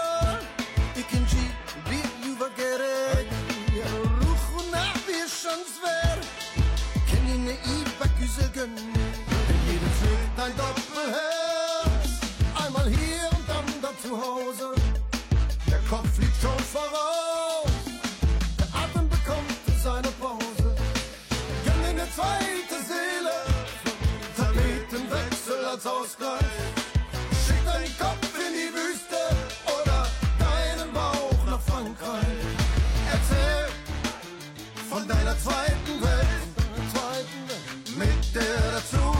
ikinci 0.96 1.44
bir 1.90 2.08
yuva 2.28 2.48
gerek. 2.56 3.26
Ruhuna 4.20 4.84
bir 5.06 5.28
şans 5.28 5.72
ver, 5.82 6.18
kendine 7.10 7.52
iyi 7.52 7.84
bak 8.00 8.10
güzel 8.20 8.50
gönlüm. 8.54 8.92
Jeder 9.66 9.92
fühlt 10.00 10.38
ein 10.44 10.52
Doppelherz, 10.56 12.10
einmal 12.64 12.88
hier 12.88 13.28
und 13.36 13.48
dann 13.48 13.68
da 13.82 13.90
zu 14.02 14.10
Hause. 14.16 14.66
Der 15.70 15.80
Kopf 15.90 16.08
fliegt 16.16 16.40
schon 16.42 16.58
voraus, 16.72 17.17
zweiten 35.48 36.02
Welt, 36.02 37.28
mit 37.96 38.34
der 38.34 38.72
dazu 38.72 39.16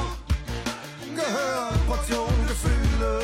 gehört 1.15 1.87
Portion 1.87 2.35
Gefühle. 2.47 3.21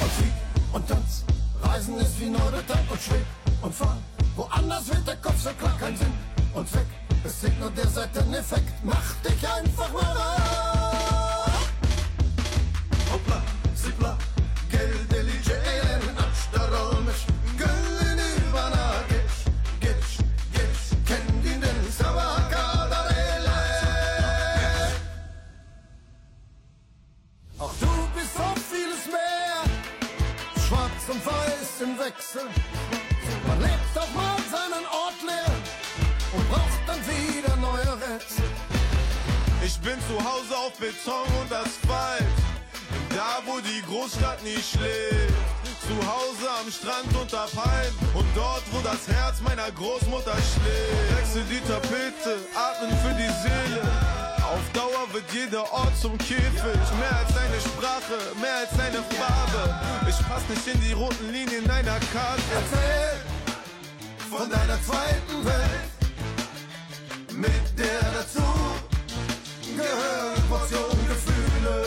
und 0.00 0.12
flieg 0.12 0.32
und 0.72 0.88
tanz. 0.88 1.24
Reisen 1.62 1.98
ist 1.98 2.20
wie 2.20 2.30
Nordertank 2.30 2.90
und 2.90 3.00
schweb 3.00 3.26
und 3.62 3.74
fahr. 3.74 3.98
Woanders 4.36 4.88
wird 4.88 5.06
der 5.06 5.16
Kopf 5.16 5.42
so 5.42 5.50
klar 5.50 5.76
kein 5.78 5.96
Sinn 5.96 6.12
und 6.54 6.74
weg. 6.74 6.86
Es 7.24 7.40
zählt 7.40 7.60
nur 7.60 7.70
der 7.70 7.88
Seiteneffekt. 7.88 8.72
Mach 8.82 9.14
dich 9.22 9.46
einfach 9.46 9.92
mal 9.92 10.02
ran. 10.02 10.39
Die 60.90 60.94
roten 60.94 61.30
Linien 61.30 61.70
einer 61.70 62.00
Karte. 62.12 62.42
Erzähl 62.52 63.20
von 64.28 64.50
deiner 64.50 64.78
zweiten 64.82 65.44
Welt, 65.44 65.90
mit 67.32 67.78
der 67.78 68.00
dazu 68.12 68.42
gehören 69.76 70.42
Portion 70.48 70.98
Gefühle. 71.08 71.86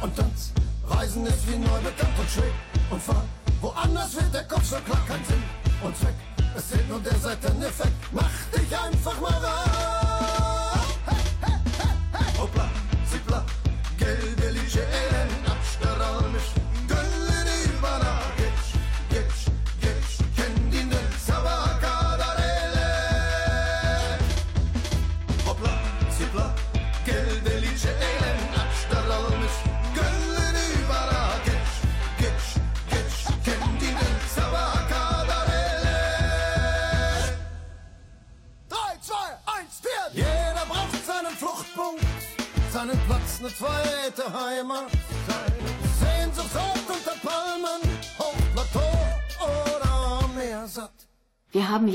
Und 0.00 0.16
tanz, 0.16 0.52
Reisen 0.88 1.26
ist 1.26 1.48
wie 1.48 1.58
neu 1.58 1.78
bekannt 1.78 2.18
und 2.18 2.30
schräg 2.30 2.52
und 2.90 3.02
fahr. 3.02 3.24
Woanders 3.60 4.14
wird 4.14 4.34
der 4.34 4.44
Kopf 4.44 4.64
so 4.64 4.76
klar 4.76 5.04
kein 5.06 5.24
Sinn 5.24 5.42
und 5.82 5.96
Zweck. 5.96 6.14
Es 6.56 6.70
zählt 6.70 6.88
nur 6.88 7.00
der 7.00 7.16
Seiteneffekt. 7.18 8.12
Mach 8.12 8.30
dich 8.52 8.76
einfach 8.76 9.20
mal 9.20 9.32
ran. 9.32 9.97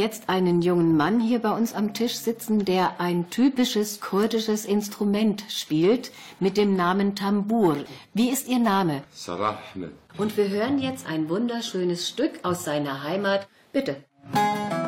Jetzt 0.03 0.27
einen 0.27 0.61
jungen 0.61 0.97
Mann 0.97 1.21
hier 1.21 1.39
bei 1.39 1.51
uns 1.51 1.73
am 1.73 1.93
Tisch 1.93 2.15
sitzen, 2.15 2.65
der 2.65 2.99
ein 2.99 3.29
typisches 3.29 4.01
kurdisches 4.01 4.65
Instrument 4.65 5.45
spielt 5.47 6.11
mit 6.41 6.57
dem 6.57 6.75
Namen 6.75 7.15
Tambur. 7.15 7.77
Wie 8.13 8.29
ist 8.29 8.49
Ihr 8.49 8.59
Name? 8.59 9.03
Sarah 9.13 9.57
Ahmed. 9.73 9.91
Und 10.17 10.35
wir 10.35 10.49
hören 10.49 10.77
jetzt 10.77 11.07
ein 11.07 11.29
wunderschönes 11.29 12.09
Stück 12.09 12.33
aus 12.43 12.65
seiner 12.65 13.03
Heimat. 13.03 13.47
Bitte. 13.71 14.03
Vielen 14.33 14.82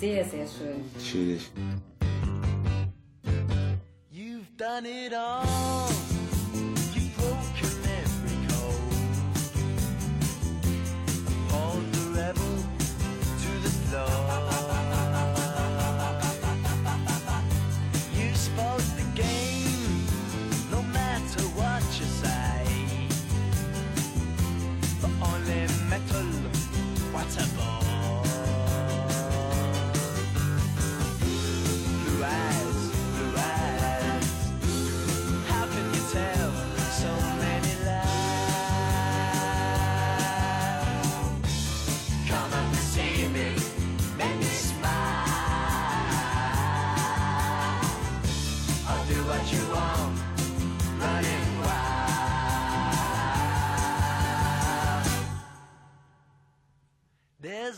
Sehr, 0.00 0.24
sehr 0.24 0.46
schön. 0.46 0.84
Schwierig. 1.02 1.50
You've 4.10 4.50
done 4.56 4.86
it 4.86 5.12
all. 5.14 5.55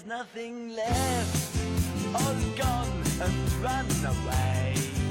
Nothing 0.08 0.74
left, 0.74 1.56
all 2.14 2.34
gone 2.56 3.02
and 3.20 3.52
run 3.62 3.86
away. 4.06 5.07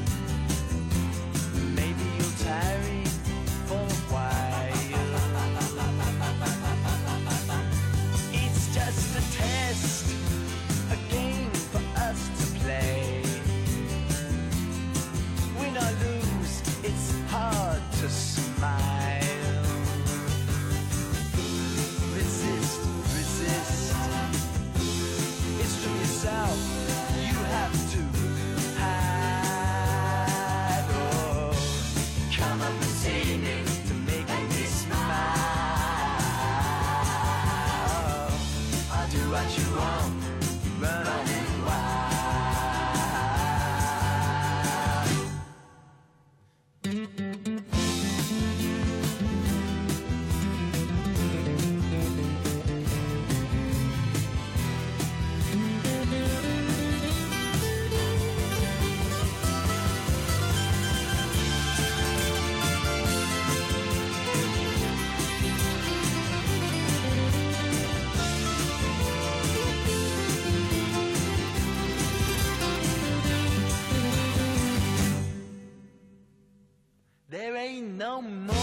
on 78.18 78.48
me. 78.48 78.57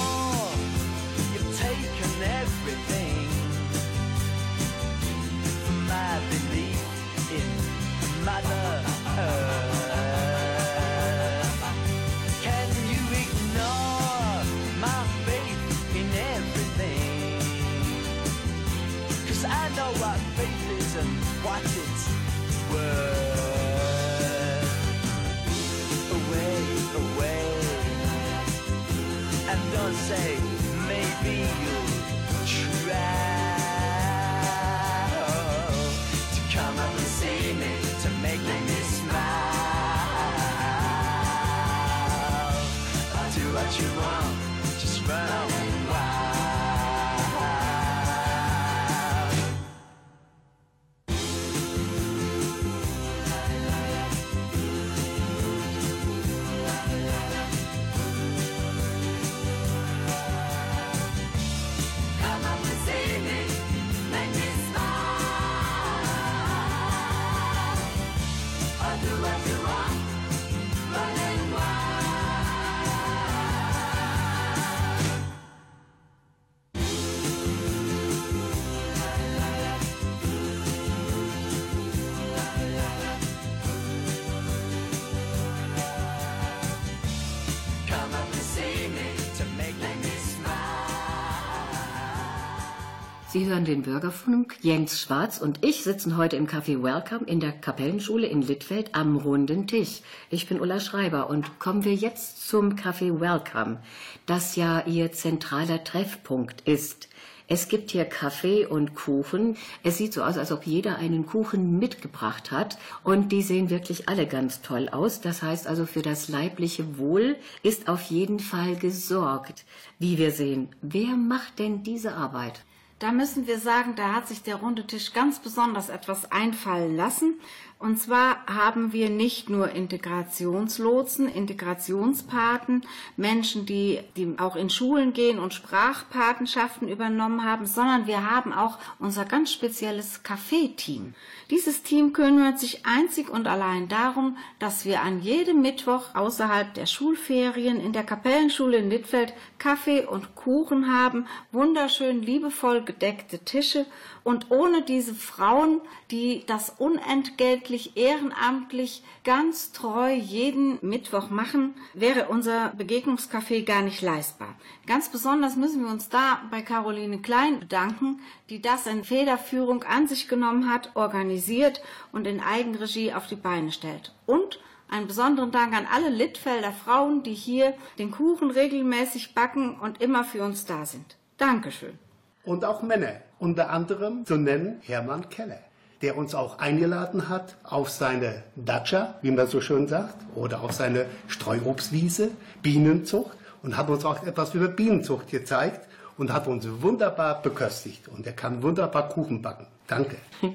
Sie 93.35 93.47
hören 93.47 93.65
den 93.65 93.83
Bürgerfunk. 93.83 94.55
Jens 94.61 95.01
Schwarz 95.01 95.39
und 95.39 95.65
ich 95.65 95.83
sitzen 95.83 96.17
heute 96.17 96.37
im 96.37 96.47
Café 96.47 96.81
Welcome 96.81 97.27
in 97.27 97.41
der 97.41 97.51
Kapellenschule 97.51 98.29
in 98.29 98.43
Littfeld 98.43 98.95
am 98.95 99.17
runden 99.17 99.67
Tisch. 99.67 100.03
Ich 100.31 100.47
bin 100.47 100.61
Ulla 100.61 100.79
Schreiber 100.79 101.29
und 101.29 101.59
kommen 101.59 101.83
wir 101.83 101.95
jetzt 101.95 102.47
zum 102.49 102.77
Café 102.77 103.19
Welcome, 103.19 103.81
das 104.27 104.55
ja 104.55 104.87
Ihr 104.87 105.11
zentraler 105.11 105.83
Treffpunkt 105.83 106.61
ist. 106.61 107.09
Es 107.49 107.67
gibt 107.67 107.91
hier 107.91 108.05
Kaffee 108.05 108.67
und 108.67 108.95
Kuchen. 108.95 109.57
Es 109.83 109.99
sieht 109.99 110.13
so 110.13 110.23
aus, 110.23 110.39
als 110.39 110.53
ob 110.53 110.65
jeder 110.65 110.99
einen 110.99 111.27
Kuchen 111.27 111.81
mitgebracht 111.81 112.53
hat. 112.53 112.79
Und 113.03 113.33
die 113.33 113.43
sehen 113.43 113.69
wirklich 113.69 114.09
alle 114.09 114.29
ganz 114.29 114.63
toll 114.63 114.89
aus. 114.89 115.21
Das 115.21 115.43
heißt 115.43 115.67
also, 115.67 115.87
für 115.87 116.03
das 116.03 116.29
leibliche 116.29 116.99
Wohl 116.99 117.35
ist 117.65 117.89
auf 117.89 118.03
jeden 118.03 118.39
Fall 118.39 118.77
gesorgt. 118.77 119.65
Wie 119.99 120.19
wir 120.19 120.31
sehen, 120.31 120.69
wer 120.83 121.17
macht 121.17 121.59
denn 121.59 121.83
diese 121.83 122.15
Arbeit? 122.15 122.63
Da 122.99 123.13
müssen 123.13 123.47
wir 123.47 123.59
sagen, 123.59 123.97
da 123.97 124.13
hat 124.15 124.29
sich 124.29 124.43
der 124.43 124.57
runde 124.57 124.87
Tisch 124.87 125.13
ganz 125.13 125.41
besonders 125.41 125.89
etwas 125.89 126.31
einfallen 126.31 126.97
lassen. 126.97 127.41
Und 127.79 127.99
zwar 127.99 128.47
haben 128.47 128.93
wir 128.93 129.11
nicht 129.11 129.51
nur 129.51 129.71
Integrationslotsen, 129.71 131.29
Integrationspaten, 131.29 132.83
Menschen, 133.17 133.67
die, 133.67 134.01
die 134.17 134.37
auch 134.39 134.57
in 134.57 134.71
Schulen 134.71 135.13
gehen 135.13 135.39
und 135.39 135.53
Sprachpatenschaften 135.53 136.89
übernommen 136.89 137.45
haben, 137.45 137.67
sondern 137.67 138.07
wir 138.07 138.31
haben 138.31 138.53
auch 138.53 138.79
unser 138.99 139.25
ganz 139.25 139.53
spezielles 139.53 140.25
Café-Team. 140.25 141.15
Dieses 141.51 141.83
Team 141.83 142.13
kümmert 142.15 142.59
sich 142.59 142.87
einzig 142.87 143.29
und 143.29 143.47
allein 143.47 143.89
darum, 143.89 144.39
dass 144.59 144.87
wir 144.87 145.03
an 145.03 145.21
jedem 145.21 145.61
Mittwoch 145.61 146.15
außerhalb 146.15 146.73
der 146.73 146.87
Schulferien 146.87 147.81
in 147.81 147.93
der 147.93 148.05
Kapellenschule 148.05 148.79
in 148.79 148.89
Littfeld 148.89 149.35
Kaffee 149.59 150.07
und 150.07 150.35
Kuchen 150.37 150.93
haben, 150.93 151.27
wunderschön 151.53 152.23
liebevoll 152.23 152.83
gedeckte 152.83 153.41
Tische 153.41 153.85
und 154.25 154.51
ohne 154.51 154.83
diese 154.83 155.15
Frauen, 155.15 155.83
die 156.11 156.45
das 156.47 156.71
unentgeltlich 156.79 157.97
ehrenamtlich 157.97 159.03
ganz 159.23 159.73
treu 159.73 160.15
jeden 160.15 160.79
Mittwoch 160.81 161.29
machen, 161.29 161.75
wäre 161.93 162.29
unser 162.29 162.73
Begegnungscafé 162.77 163.65
gar 163.65 163.83
nicht 163.83 164.01
leistbar. 164.01 164.57
Ganz 164.87 165.11
besonders 165.11 165.57
müssen 165.57 165.85
wir 165.85 165.91
uns 165.91 166.09
da 166.09 166.41
bei 166.51 166.63
Caroline 166.63 167.19
Klein 167.19 167.61
bedanken, 167.61 168.21
die 168.49 168.63
das 168.63 168.87
in 168.87 169.05
Federführung 169.05 169.85
an 169.85 170.09
sich 170.09 170.27
genommen 170.27 170.73
hat, 170.73 170.97
organisiert 170.97 171.83
und 172.11 172.27
in 172.27 172.41
Eigenregie 172.41 173.13
auf 173.13 173.27
die 173.27 173.37
Beine 173.37 173.73
stellt. 173.73 174.15
Und 174.25 174.59
einen 174.89 175.07
besonderen 175.07 175.51
Dank 175.51 175.75
an 175.75 175.87
alle 175.93 176.09
Littfelder 176.09 176.73
Frauen, 176.73 177.23
die 177.23 177.35
hier 177.35 177.75
den 177.99 178.11
Kuchen 178.11 178.51
regelmäßig 178.51 179.35
backen 179.35 179.79
und 179.81 180.01
immer 180.01 180.25
für 180.25 180.43
uns 180.43 180.65
da 180.65 180.87
sind. 180.87 181.17
Dankeschön. 181.37 181.99
Und 182.45 182.65
auch 182.65 182.83
Männer, 182.83 183.23
unter 183.45 183.69
anderem 183.69 184.25
zu 184.25 184.37
nennen 184.37 184.81
Hermann 184.81 185.29
Keller, 185.29 185.59
der 186.01 186.17
uns 186.17 186.35
auch 186.35 186.59
eingeladen 186.59 187.29
hat 187.29 187.57
auf 187.63 187.91
seine 187.91 188.43
Datscha, 188.57 189.17
wie 189.21 189.31
man 189.31 189.47
so 189.49 189.61
schön 189.61 189.87
sagt, 189.87 190.17
oder 190.35 190.63
auf 190.63 190.73
seine 190.73 191.05
Streuobstwiese, 191.29 192.31
Bienenzucht 192.63 193.37
und 193.63 193.77
hat 193.77 193.91
uns 193.91 194.07
auch 194.07 194.27
etwas 194.27 194.55
über 194.55 194.69
Bienenzucht 194.69 195.29
gezeigt 195.29 195.87
und 196.17 196.33
hat 196.33 196.47
uns 196.47 196.67
wunderbar 196.81 197.43
beköstigt. 197.43 198.09
Und 198.09 198.27
er 198.27 198.33
kann 198.33 198.63
wunderbar 198.63 199.11
Kuchen 199.11 199.43
backen. 199.43 199.67
Danke. 199.87 200.17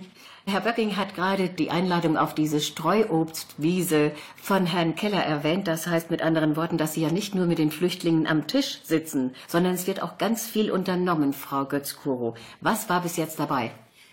Herr 0.49 0.61
Böcking 0.61 0.97
hat 0.97 1.13
gerade 1.13 1.47
die 1.47 1.69
Einladung 1.69 2.17
auf 2.17 2.33
diese 2.33 2.59
Streuobstwiese 2.59 4.11
von 4.35 4.65
Herrn 4.65 4.95
Keller 4.95 5.23
erwähnt. 5.23 5.67
Das 5.67 5.85
heißt 5.85 6.09
mit 6.09 6.23
anderen 6.23 6.55
Worten, 6.55 6.79
dass 6.79 6.95
Sie 6.95 7.01
ja 7.01 7.11
nicht 7.11 7.35
nur 7.35 7.45
mit 7.45 7.59
den 7.59 7.69
Flüchtlingen 7.69 8.25
am 8.25 8.47
Tisch 8.47 8.79
sitzen, 8.83 9.35
sondern 9.47 9.75
es 9.75 9.85
wird 9.85 10.01
auch 10.01 10.17
ganz 10.17 10.47
viel 10.47 10.71
unternommen, 10.71 11.33
Frau 11.33 11.65
Götz-Kuro. 11.65 12.33
Was 12.61 12.89
war 12.89 13.01
bis 13.01 13.15
jetzt 13.15 13.39
dabei? 13.39 13.71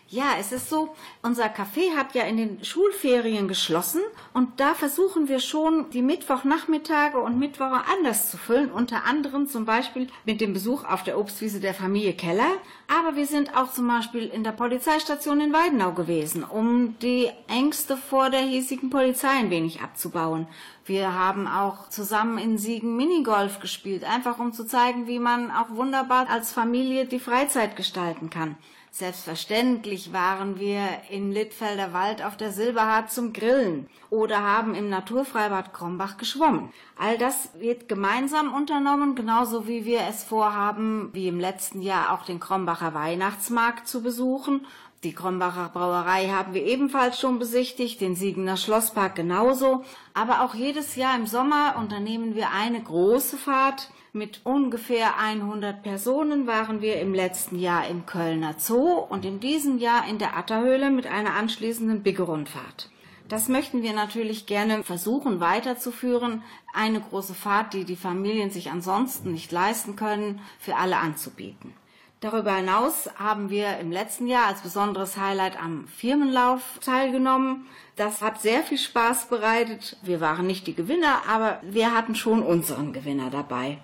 Ja, 0.09 0.35
es 0.39 0.53
ist 0.53 0.71
so, 0.71 0.95
unser 1.23 1.47
Café 1.47 1.97
hat 1.97 2.15
ja 2.15 2.23
in 2.23 2.37
den 2.37 2.65
Schulferien 2.65 3.49
geschlossen 3.49 4.01
und 4.35 4.61
da 4.61 4.75
versuchen 4.75 5.27
wir 5.27 5.41
schon, 5.41 5.91
die 5.91 6.01
Mittwochnachmittage 6.01 7.19
und 7.19 7.41
Mittwoche 7.41 7.83
anders 7.93 8.31
zu 8.31 8.37
füllen, 8.37 8.71
unter 8.71 9.05
anderem 9.05 9.49
zum 9.49 9.65
Beispiel 9.65 10.07
mit 10.25 10.41
dem 10.41 10.53
Besuch 10.53 10.85
auf 10.85 11.03
der 11.03 11.19
Obstwiese 11.19 11.59
der 11.59 11.75
Familie 11.75 12.13
Keller. 12.13 12.53
Aber 12.87 13.17
wir 13.17 13.27
sind 13.27 13.57
auch 13.57 13.73
zum 13.73 13.89
Beispiel 13.89 14.27
in 14.27 14.45
der 14.45 14.53
Polizeistation 14.53 15.41
in 15.41 15.53
Weidenau 15.53 15.91
gewesen, 15.91 16.45
um 16.45 16.97
die 17.01 17.29
Ängste 17.49 17.97
vor 17.97 18.31
der 18.31 18.43
hiesigen 18.43 18.91
Polizei 18.91 19.31
ein 19.31 19.51
wenig 19.51 19.81
abzubauen. 19.81 20.47
Wir 20.85 21.15
haben 21.15 21.49
auch 21.49 21.89
zusammen 21.89 22.39
in 22.39 22.59
Siegen 22.59 22.97
Minigolf 22.97 23.59
gespielt, 23.59 24.05
einfach 24.05 24.39
um 24.39 24.53
zu 24.53 24.69
zeigen, 24.69 25.09
wie 25.09 25.19
man 25.19 25.51
auch 25.51 25.71
wunderbar 25.71 26.31
als 26.31 26.53
Familie 26.53 27.07
die 27.07 27.19
Freizeit 27.19 27.75
gestalten 27.75 28.31
kann. 28.31 28.57
Selbstverständlich 28.99 30.15
waren 30.15 30.59
wir 30.59 30.81
in 31.11 31.31
Littfelder 31.31 31.93
Wald 31.93 32.25
auf 32.25 32.39
der 32.39 32.51
Silberhart 32.51 33.13
zum 33.13 33.35
Grillen 33.35 33.91
oder 34.09 34.43
haben 34.43 34.75
im 34.75 34.89
Naturfreibad 34.89 35.75
Krombach 35.75 36.17
geschwommen. 36.17 36.73
All 36.97 37.19
das 37.19 37.51
wird 37.59 37.91
gemeinsam 37.91 38.55
unternommen, 38.55 39.15
genauso 39.15 39.69
wie 39.69 39.85
wir 39.85 40.01
es 40.09 40.25
vorhaben, 40.25 41.11
wie 41.13 41.29
im 41.29 41.39
letzten 41.39 41.83
Jahr 41.83 42.11
auch 42.11 42.25
den 42.25 42.41
Krombacher 42.41 42.95
Weihnachtsmarkt 42.95 43.87
zu 43.87 44.03
besuchen. 44.03 44.65
Die 45.05 45.13
Krombacher 45.13 45.69
Brauerei 45.75 46.29
haben 46.29 46.55
wir 46.55 46.65
ebenfalls 46.65 47.21
schon 47.21 47.39
besichtigt, 47.39 48.01
den 48.01 48.17
Siegener 48.17 48.57
Schlosspark 48.57 49.15
genauso. 49.15 49.85
Aber 50.15 50.41
auch 50.41 50.55
jedes 50.55 50.97
Jahr 50.97 51.17
im 51.17 51.27
Sommer 51.27 51.75
unternehmen 51.77 52.35
wir 52.35 52.51
eine 52.51 52.83
große 52.83 53.37
Fahrt 53.37 53.91
mit 54.17 54.41
ungefähr 54.45 55.19
100 55.19 55.83
Personen 55.83 56.47
waren 56.47 56.81
wir 56.81 56.99
im 57.01 57.15
letzten 57.15 57.59
Jahr 57.59 57.87
im 57.87 58.07
Kölner 58.07 58.55
Zoo 58.59 58.95
und 58.99 59.25
in 59.25 59.39
diesem 59.41 59.79
Jahr 59.79 60.09
in 60.09 60.19
der 60.19 60.37
Atterhöhle 60.37 60.91
mit 60.91 61.07
einer 61.07 61.35
anschließenden 61.35 62.03
Biggerundfahrt. 62.03 62.91
Das 63.29 63.49
möchten 63.49 63.83
wir 63.83 63.93
natürlich 63.93 64.47
gerne 64.47 64.83
versuchen 64.83 65.41
weiterzuführen, 65.41 66.43
eine 66.73 67.01
große 67.01 67.35
Fahrt, 67.35 67.75
die 67.75 67.85
die 67.85 67.97
Familien 67.97 68.51
sich 68.51 68.71
ansonsten 68.71 69.33
nicht 69.33 69.53
leisten 69.53 69.97
können, 69.97 70.41
für 70.59 70.77
alle 70.77 70.97
anzubieten. 70.97 71.75
Darüber 72.21 72.55
hinaus 72.55 73.11
haben 73.19 73.51
wir 73.51 73.77
im 73.79 73.93
letzten 73.93 74.27
Jahr 74.27 74.47
als 74.47 74.63
besonderes 74.63 75.19
Highlight 75.19 75.63
am 75.63 75.87
Firmenlauf 75.89 76.63
teilgenommen. 76.81 77.67
Das 77.97 78.23
hat 78.23 78.41
sehr 78.41 78.63
viel 78.63 78.79
Spaß 78.79 79.29
bereitet. 79.29 79.99
Wir 80.03 80.23
waren 80.23 80.47
nicht 80.47 80.67
die 80.67 80.75
Gewinner, 80.75 81.23
aber 81.29 81.61
wir 81.63 81.95
hatten 81.95 82.15
schon 82.15 82.43
unseren 82.43 82.95
Gewinner 82.95 83.29
dabei. 83.29 83.79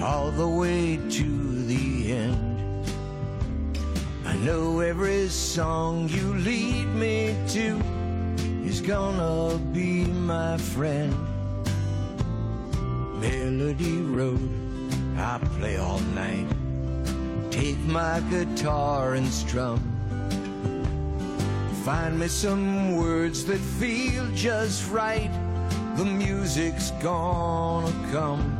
all 0.01 0.31
the 0.31 0.47
way 0.47 0.99
to 1.09 1.67
the 1.67 2.13
end. 2.13 2.87
I 4.25 4.37
know 4.45 4.79
every 4.79 5.27
song 5.27 6.07
you 6.07 6.33
lead 6.35 6.87
me 6.95 7.35
to 7.49 7.77
is 8.65 8.79
gonna 8.79 9.59
be 9.73 10.05
my 10.05 10.57
friend. 10.57 11.13
Melody 13.19 13.97
Road, 14.15 14.49
I 15.17 15.39
play 15.59 15.75
all 15.75 15.99
night. 16.15 16.60
Take 17.51 17.79
my 17.79 18.21
guitar 18.29 19.13
and 19.15 19.27
strum. 19.27 19.79
Find 21.83 22.17
me 22.17 22.27
some 22.27 22.95
words 22.95 23.43
that 23.45 23.59
feel 23.59 24.25
just 24.33 24.89
right. 24.89 25.29
The 25.97 26.05
music's 26.05 26.91
gonna 27.03 27.91
come 28.11 28.57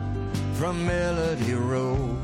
from 0.56 0.86
Melody 0.86 1.54
Road. 1.54 2.18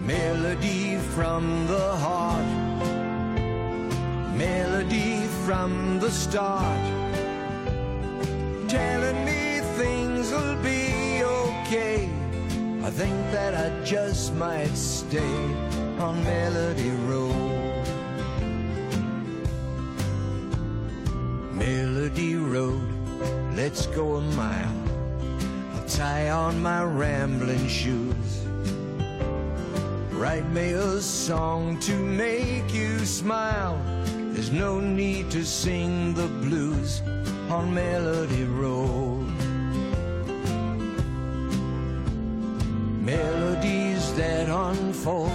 Melody 0.00 0.96
from 1.14 1.66
the 1.68 1.96
heart. 1.96 2.46
Melody 4.36 5.26
from 5.46 6.00
the 6.00 6.10
start. 6.10 7.01
Think 12.92 13.32
that 13.32 13.54
I 13.54 13.84
just 13.84 14.34
might 14.34 14.76
stay 14.76 15.34
on 15.98 16.22
Melody 16.24 16.90
Road. 17.08 17.86
Melody 21.52 22.34
Road, 22.34 22.86
let's 23.56 23.86
go 23.86 24.16
a 24.16 24.20
mile. 24.20 24.76
I'll 25.74 25.88
tie 25.88 26.28
on 26.28 26.60
my 26.60 26.84
rambling 26.84 27.66
shoes. 27.66 28.44
Write 30.10 30.48
me 30.50 30.72
a 30.72 31.00
song 31.00 31.80
to 31.80 31.94
make 31.96 32.74
you 32.74 33.06
smile. 33.06 33.80
There's 34.34 34.52
no 34.52 34.80
need 34.80 35.30
to 35.30 35.46
sing 35.46 36.12
the 36.12 36.28
blues 36.44 37.00
on 37.48 37.72
Melody 37.72 38.44
Road. 38.44 39.11
Melodies 43.04 44.14
that 44.14 44.48
unfold, 44.48 45.32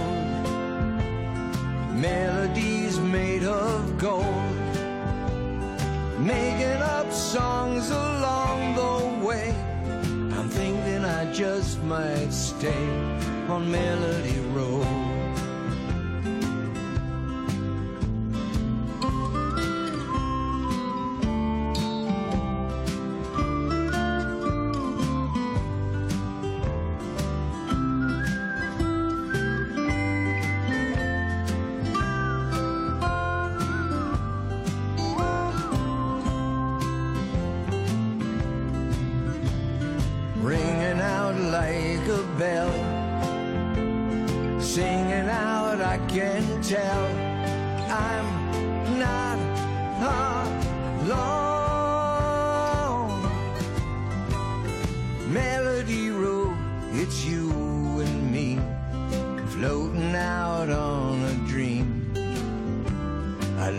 melodies 1.92 2.98
made 2.98 3.44
of 3.44 3.98
gold, 3.98 4.24
making 6.18 6.80
up 6.80 7.12
songs 7.12 7.90
along 7.90 8.74
the 8.74 9.26
way. 9.26 9.54
I'm 10.32 10.48
thinking 10.48 11.04
I 11.04 11.30
just 11.30 11.82
might 11.82 12.32
stay 12.32 12.88
on 13.50 13.70
Melody 13.70 14.40
Road. 14.54 14.97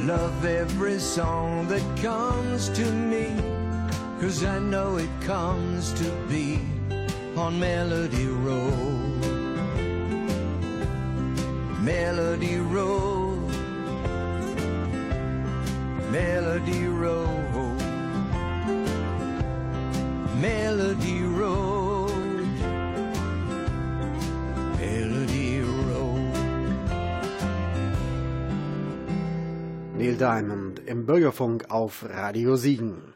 Love 0.10 0.44
every 0.44 0.98
song 0.98 1.68
that 1.68 1.84
comes 2.02 2.70
to 2.70 2.84
me, 2.92 3.28
cause 4.20 4.44
I 4.44 4.58
know 4.58 4.98
it 4.98 5.10
comes 5.22 5.94
to 6.02 6.10
be 6.28 6.62
on 7.38 7.60
Melody 7.60 8.26
Road. 8.26 9.22
Melody 11.80 12.58
Road. 12.58 13.52
Melody 16.10 16.86
Road. 16.88 17.49
Diamond 30.20 30.82
im 30.86 31.06
Bürgerfunk 31.06 31.72
auf 31.72 32.04
Radio 32.04 32.58
Siegen. 32.58 33.14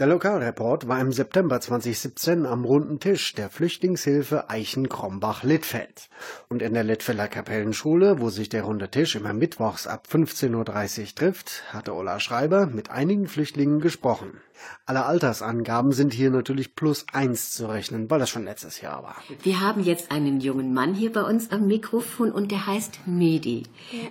Der 0.00 0.08
Lokalreport 0.08 0.88
war 0.88 1.00
im 1.00 1.12
September 1.12 1.60
2017 1.60 2.44
am 2.44 2.64
runden 2.64 2.98
Tisch 2.98 3.34
der 3.34 3.50
Flüchtlingshilfe 3.50 4.50
Eichen-Krombach-Littfeld. 4.50 6.08
Und 6.48 6.62
in 6.62 6.74
der 6.74 6.82
Littfelder 6.82 7.28
Kapellenschule, 7.28 8.18
wo 8.18 8.30
sich 8.30 8.48
der 8.48 8.64
runde 8.64 8.90
Tisch 8.90 9.14
immer 9.14 9.32
mittwochs 9.32 9.86
ab 9.86 10.08
15.30 10.10 11.00
Uhr 11.00 11.14
trifft, 11.14 11.72
hatte 11.72 11.94
Ola 11.94 12.18
Schreiber 12.18 12.66
mit 12.66 12.90
einigen 12.90 13.28
Flüchtlingen 13.28 13.78
gesprochen. 13.78 14.40
Alle 14.86 15.04
Altersangaben 15.04 15.92
sind 15.92 16.12
hier 16.12 16.30
natürlich 16.30 16.74
plus 16.74 17.06
eins 17.12 17.52
zu 17.52 17.66
rechnen, 17.68 18.10
weil 18.10 18.18
das 18.18 18.30
schon 18.30 18.44
letztes 18.44 18.80
Jahr 18.80 19.02
war. 19.02 19.16
Wir 19.42 19.60
haben 19.60 19.82
jetzt 19.82 20.10
einen 20.10 20.40
jungen 20.40 20.72
Mann 20.74 20.94
hier 20.94 21.12
bei 21.12 21.22
uns 21.22 21.50
am 21.52 21.66
Mikrofon 21.66 22.32
und 22.32 22.50
der 22.50 22.66
heißt 22.66 23.00
Medi. 23.06 23.64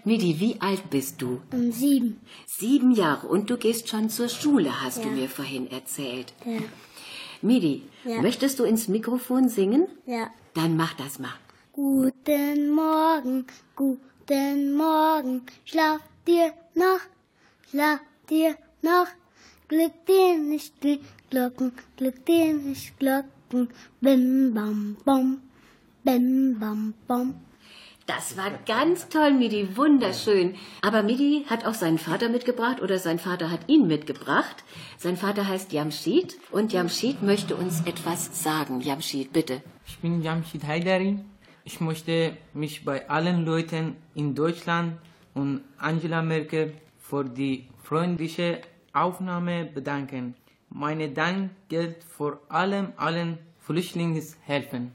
Medi, 0.05 0.39
wie 0.39 0.61
alt 0.61 0.89
bist 0.89 1.21
du? 1.21 1.41
Um 1.51 1.71
sieben. 1.71 2.19
Sieben 2.45 2.91
Jahre 2.91 3.27
und 3.27 3.49
du 3.49 3.57
gehst 3.57 3.89
schon 3.89 4.09
zur 4.09 4.29
Schule, 4.29 4.81
hast 4.83 5.03
du 5.03 5.09
Ja. 5.09 5.15
mir 5.15 5.29
vorhin 5.29 5.69
erzählt. 5.71 6.33
Ja. 6.45 6.59
Medi, 7.41 7.83
Ja. 8.03 8.21
möchtest 8.21 8.59
du 8.59 8.63
ins 8.63 8.87
Mikrofon 8.87 9.49
singen? 9.49 9.87
Ja. 10.05 10.29
Dann 10.53 10.75
mach 10.77 10.93
das 10.93 11.19
mal. 11.19 11.33
Guten 11.71 12.69
Morgen, 12.71 13.45
guten 13.75 14.73
Morgen, 14.75 15.43
schlaf 15.63 16.01
dir 16.27 16.51
noch, 16.75 16.99
schlaf 17.69 17.99
dir 18.29 18.55
noch, 18.81 19.07
Glück 19.69 19.93
dir 20.07 20.35
nicht 20.39 20.83
die 20.83 20.99
Glocken, 21.29 21.73
Glück 21.95 22.25
dir 22.25 22.55
nicht 22.55 22.97
Glocken, 22.97 23.69
bim 24.01 24.51
bam 24.51 24.97
bom, 25.05 25.37
bim 26.03 26.59
bam 26.59 26.95
bom. 27.07 27.35
Das 28.07 28.35
war 28.35 28.49
ganz 28.65 29.09
toll, 29.09 29.31
Midi, 29.33 29.77
wunderschön. 29.77 30.55
Aber 30.81 31.03
Midi 31.03 31.45
hat 31.47 31.67
auch 31.67 31.75
seinen 31.75 31.99
Vater 31.99 32.29
mitgebracht 32.29 32.81
oder 32.81 32.97
sein 32.97 33.19
Vater 33.19 33.51
hat 33.51 33.69
ihn 33.69 33.85
mitgebracht. 33.85 34.63
Sein 34.97 35.17
Vater 35.17 35.47
heißt 35.47 35.71
Jamshid 35.71 36.35
und 36.49 36.73
Jamshid 36.73 37.21
möchte 37.21 37.55
uns 37.55 37.85
etwas 37.85 38.43
sagen. 38.43 38.81
Jamshid, 38.81 39.31
bitte. 39.31 39.61
Ich 39.85 39.99
bin 39.99 40.23
Jamshid 40.23 40.63
Haidari. 40.63 41.19
Ich 41.63 41.79
möchte 41.79 42.35
mich 42.55 42.83
bei 42.83 43.07
allen 43.07 43.45
Leuten 43.45 43.97
in 44.15 44.33
Deutschland 44.33 44.97
und 45.35 45.61
Angela 45.77 46.23
Merkel 46.23 46.73
für 46.97 47.23
die 47.23 47.67
freundliche 47.83 48.61
Aufnahme 49.01 49.65
bedanken. 49.65 50.35
Meine 50.69 51.09
Dank 51.09 51.51
gilt 51.69 52.03
vor 52.03 52.39
allem 52.49 52.93
allen 52.97 53.37
Flüchtlingshelfen. 53.59 54.91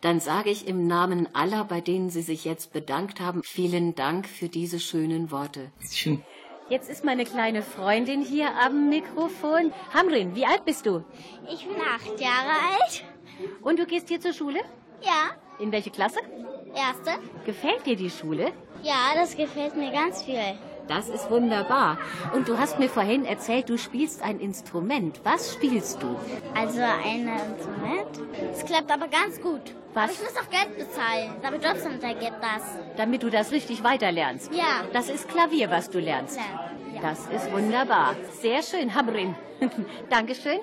Dann 0.00 0.20
sage 0.20 0.50
ich 0.50 0.66
im 0.68 0.86
Namen 0.86 1.28
aller, 1.34 1.64
bei 1.64 1.80
denen 1.80 2.10
Sie 2.10 2.22
sich 2.22 2.44
jetzt 2.44 2.72
bedankt 2.72 3.20
haben, 3.20 3.42
vielen 3.42 3.94
Dank 3.94 4.28
für 4.28 4.48
diese 4.48 4.78
schönen 4.78 5.30
Worte. 5.30 5.70
Schön. 5.90 6.22
Jetzt 6.68 6.88
ist 6.90 7.04
meine 7.04 7.24
kleine 7.24 7.62
Freundin 7.62 8.22
hier 8.22 8.48
am 8.64 8.88
Mikrofon. 8.88 9.72
Hamrin, 9.92 10.34
wie 10.34 10.46
alt 10.46 10.64
bist 10.64 10.86
du? 10.86 11.04
Ich 11.52 11.66
bin 11.66 11.76
acht 11.76 12.18
Jahre 12.20 12.52
alt. 12.80 13.04
Und 13.62 13.78
du 13.78 13.86
gehst 13.86 14.08
hier 14.08 14.20
zur 14.20 14.32
Schule? 14.32 14.60
Ja, 15.02 15.32
In 15.58 15.72
welche 15.72 15.90
Klasse? 15.90 16.20
erste. 16.74 17.12
Gefällt 17.44 17.84
dir 17.86 17.96
die 17.96 18.10
Schule? 18.10 18.52
Ja, 18.82 19.12
das 19.14 19.36
gefällt 19.36 19.76
mir 19.76 19.90
ganz 19.92 20.22
viel. 20.22 20.58
Das 20.88 21.08
ist 21.08 21.30
wunderbar. 21.30 21.98
Und 22.34 22.48
du 22.48 22.58
hast 22.58 22.78
mir 22.78 22.88
vorhin 22.88 23.24
erzählt, 23.24 23.68
du 23.68 23.78
spielst 23.78 24.22
ein 24.22 24.38
Instrument. 24.40 25.20
Was 25.24 25.54
spielst 25.54 26.02
du? 26.02 26.16
Also 26.54 26.80
ein 26.80 27.28
Instrument. 27.28 28.52
Es 28.52 28.64
klappt 28.64 28.90
aber 28.90 29.08
ganz 29.08 29.40
gut. 29.40 29.74
Was? 29.94 30.04
Aber 30.04 30.12
ich 30.12 30.20
muss 30.20 30.36
auch 30.36 30.50
Geld 30.50 30.76
bezahlen, 30.76 31.34
damit 31.42 31.62
trotzdem 31.62 32.00
geht 32.00 32.32
das. 32.40 32.62
Damit 32.96 33.22
du 33.22 33.30
das 33.30 33.52
richtig 33.52 33.84
weiterlernst. 33.84 34.52
Ja. 34.52 34.84
Das 34.92 35.08
ist 35.08 35.28
Klavier, 35.28 35.70
was 35.70 35.88
du 35.88 36.00
lernst. 36.00 36.38
Ja. 36.38 37.00
Das 37.00 37.26
ist 37.26 37.52
wunderbar. 37.52 38.14
Sehr 38.40 38.62
schön, 38.62 38.94
Hamrin. 38.94 39.34
Dankeschön. 40.10 40.58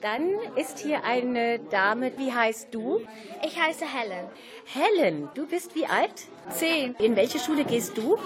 Dann 0.00 0.30
ist 0.56 0.78
hier 0.78 1.04
eine 1.04 1.58
Dame, 1.58 2.12
wie 2.16 2.32
heißt 2.32 2.68
du? 2.72 3.00
Ich 3.44 3.60
heiße 3.60 3.84
Helen. 3.84 4.26
Helen, 4.64 5.28
du 5.34 5.46
bist 5.46 5.74
wie 5.74 5.86
alt? 5.86 6.12
Zehn. 6.50 6.94
In 6.98 7.16
welche 7.16 7.38
Schule 7.38 7.64
gehst 7.64 7.96
du? 7.98 8.16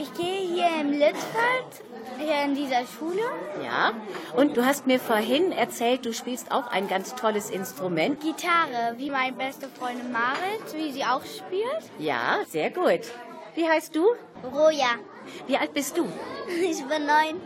Ich 0.00 0.14
gehe 0.14 0.48
hier 0.54 0.80
im 0.80 0.92
Litzfeld, 0.92 1.84
hier 2.18 2.44
in 2.44 2.54
dieser 2.54 2.86
Schule. 2.86 3.20
Ja. 3.62 3.92
Und 4.34 4.56
du 4.56 4.64
hast 4.64 4.86
mir 4.86 4.98
vorhin 4.98 5.52
erzählt, 5.52 6.06
du 6.06 6.14
spielst 6.14 6.52
auch 6.52 6.68
ein 6.68 6.88
ganz 6.88 7.14
tolles 7.16 7.50
Instrument. 7.50 8.18
Gitarre, 8.18 8.94
wie 8.96 9.10
meine 9.10 9.36
beste 9.36 9.68
Freundin 9.68 10.10
Marit, 10.10 10.74
wie 10.74 10.90
sie 10.92 11.04
auch 11.04 11.20
spielt. 11.22 11.82
Ja, 11.98 12.38
sehr 12.48 12.70
gut. 12.70 13.00
Wie 13.54 13.68
heißt 13.68 13.94
du? 13.94 14.06
Roja. 14.42 14.94
Wie 15.46 15.58
alt 15.58 15.74
bist 15.74 15.98
du? 15.98 16.06
Ich 16.48 16.82
bin 16.84 17.06
neun. 17.06 17.38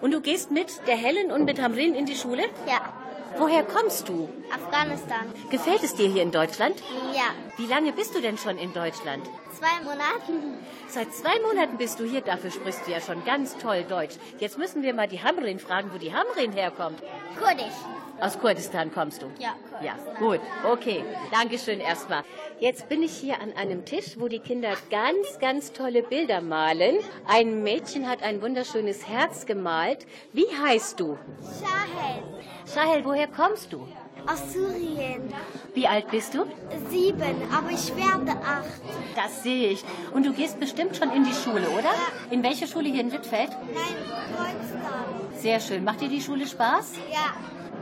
Und 0.00 0.12
du 0.12 0.20
gehst 0.20 0.52
mit 0.52 0.86
der 0.86 0.96
Helen 0.96 1.32
und 1.32 1.44
mit 1.44 1.60
Hamrin 1.60 1.96
in 1.96 2.06
die 2.06 2.14
Schule? 2.14 2.44
Ja. 2.68 2.92
Woher 3.38 3.64
kommst 3.64 4.08
du? 4.08 4.28
Afghanistan. 4.52 5.32
Gefällt 5.50 5.82
es 5.82 5.94
dir 5.94 6.08
hier 6.08 6.22
in 6.22 6.30
Deutschland? 6.30 6.82
Ja. 7.14 7.34
Wie 7.56 7.66
lange 7.66 7.92
bist 7.92 8.14
du 8.14 8.20
denn 8.20 8.38
schon 8.38 8.56
in 8.56 8.72
Deutschland? 8.72 9.28
Zwei 9.52 9.82
Monaten. 9.84 10.58
Seit 10.88 11.12
zwei 11.14 11.38
Monaten 11.40 11.76
bist 11.76 12.00
du 12.00 12.04
hier, 12.04 12.22
dafür 12.22 12.50
sprichst 12.50 12.86
du 12.86 12.92
ja 12.92 13.00
schon 13.00 13.24
ganz 13.24 13.56
toll 13.58 13.84
Deutsch. 13.84 14.16
Jetzt 14.38 14.58
müssen 14.58 14.82
wir 14.82 14.94
mal 14.94 15.08
die 15.08 15.22
Hamrin 15.22 15.58
fragen, 15.58 15.90
wo 15.92 15.98
die 15.98 16.14
Hamrin 16.14 16.52
herkommt. 16.52 17.02
Kurdisch. 17.38 17.76
Aus 18.20 18.38
Kurdistan 18.38 18.92
kommst 18.92 19.22
du? 19.22 19.26
Ja, 19.38 19.54
Ja, 19.82 19.92
gut, 20.18 20.40
okay. 20.64 21.04
Dankeschön 21.30 21.80
erstmal. 21.80 22.22
Jetzt 22.58 22.88
bin 22.88 23.02
ich 23.02 23.12
hier 23.12 23.40
an 23.42 23.52
einem 23.56 23.84
Tisch, 23.84 24.16
wo 24.18 24.28
die 24.28 24.38
Kinder 24.38 24.72
ganz, 24.90 25.38
ganz 25.38 25.72
tolle 25.72 26.02
Bilder 26.02 26.40
malen. 26.40 26.96
Ein 27.26 27.62
Mädchen 27.62 28.08
hat 28.08 28.22
ein 28.22 28.40
wunderschönes 28.40 29.06
Herz 29.06 29.44
gemalt. 29.44 30.06
Wie 30.32 30.46
heißt 30.46 30.98
du? 30.98 31.18
Shahel. 31.60 32.22
Sahel, 32.64 33.04
woher 33.04 33.28
kommst 33.28 33.72
du? 33.72 33.86
Aus 34.26 34.52
Syrien. 34.52 35.32
Wie 35.74 35.86
alt 35.86 36.10
bist 36.10 36.34
du? 36.34 36.46
Sieben, 36.90 37.36
aber 37.52 37.70
ich 37.70 37.94
werde 37.94 38.32
acht. 38.40 38.80
Das 39.14 39.42
sehe 39.42 39.68
ich. 39.68 39.84
Und 40.14 40.24
du 40.26 40.32
gehst 40.32 40.58
bestimmt 40.58 40.96
schon 40.96 41.12
in 41.12 41.22
die 41.24 41.34
Schule, 41.34 41.68
oder? 41.68 41.90
In 42.30 42.42
welche 42.42 42.66
Schule 42.66 42.88
hier 42.88 43.02
in 43.02 43.12
Wittfeld? 43.12 43.50
Nein, 43.50 43.94
Kreuztal. 44.34 45.38
Sehr 45.38 45.60
schön. 45.60 45.84
Macht 45.84 46.00
dir 46.00 46.08
die 46.08 46.20
Schule 46.22 46.46
Spaß? 46.46 46.94
Ja. 47.12 47.34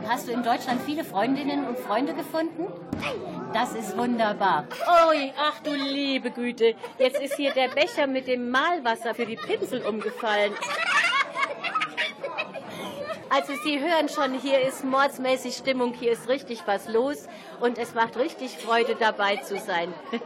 Hast 0.07 0.27
du 0.27 0.31
in 0.31 0.43
Deutschland 0.43 0.81
viele 0.85 1.03
Freundinnen 1.03 1.67
und 1.67 1.79
Freunde 1.79 2.13
gefunden? 2.13 2.67
Das 3.53 3.73
ist 3.73 3.97
wunderbar. 3.97 4.65
Ui, 5.09 5.33
ach 5.37 5.59
du 5.61 5.73
liebe 5.73 6.31
Güte. 6.31 6.75
Jetzt 6.99 7.19
ist 7.21 7.35
hier 7.35 7.51
der 7.51 7.69
Becher 7.69 8.05
mit 8.07 8.27
dem 8.27 8.49
Malwasser 8.49 9.15
für 9.15 9.25
die 9.25 9.37
Pinsel 9.37 9.81
umgefallen. 9.81 10.53
Also 13.29 13.53
Sie 13.63 13.79
hören 13.79 14.07
schon, 14.07 14.39
hier 14.39 14.61
ist 14.61 14.85
mordsmäßig 14.85 15.55
Stimmung, 15.55 15.93
hier 15.93 16.11
ist 16.11 16.29
richtig 16.29 16.61
was 16.67 16.87
los 16.87 17.27
und 17.59 17.77
es 17.77 17.93
macht 17.93 18.17
richtig 18.17 18.57
Freude 18.57 18.95
dabei 18.97 19.37
zu 19.37 19.57
sein. 19.57 19.93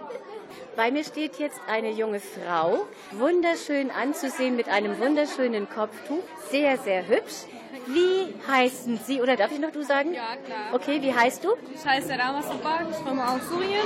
Bei 0.75 0.91
mir 0.91 1.03
steht 1.03 1.39
jetzt 1.39 1.59
eine 1.67 1.91
junge 1.91 2.19
Frau, 2.19 2.85
wunderschön 3.11 3.89
anzusehen 3.91 4.55
mit 4.55 4.69
einem 4.69 4.99
wunderschönen 4.99 5.67
Kopftuch, 5.69 6.23
sehr, 6.51 6.77
sehr 6.77 7.07
hübsch. 7.07 7.45
Wie 7.87 8.33
heißen 8.47 8.99
Sie, 9.05 9.21
oder 9.21 9.35
darf 9.35 9.51
ich 9.51 9.59
noch 9.59 9.71
du 9.71 9.83
sagen? 9.83 10.13
Ja, 10.13 10.35
klar. 10.45 10.73
Okay, 10.73 11.01
wie 11.01 11.13
heißt 11.13 11.43
du? 11.43 11.49
Ich 11.73 11.85
heiße 11.85 12.11
Rama 12.11 12.41
Sabak, 12.41 12.85
ich 12.91 13.05
komme 13.05 13.27
aus 13.27 13.47
Syrien. 13.49 13.85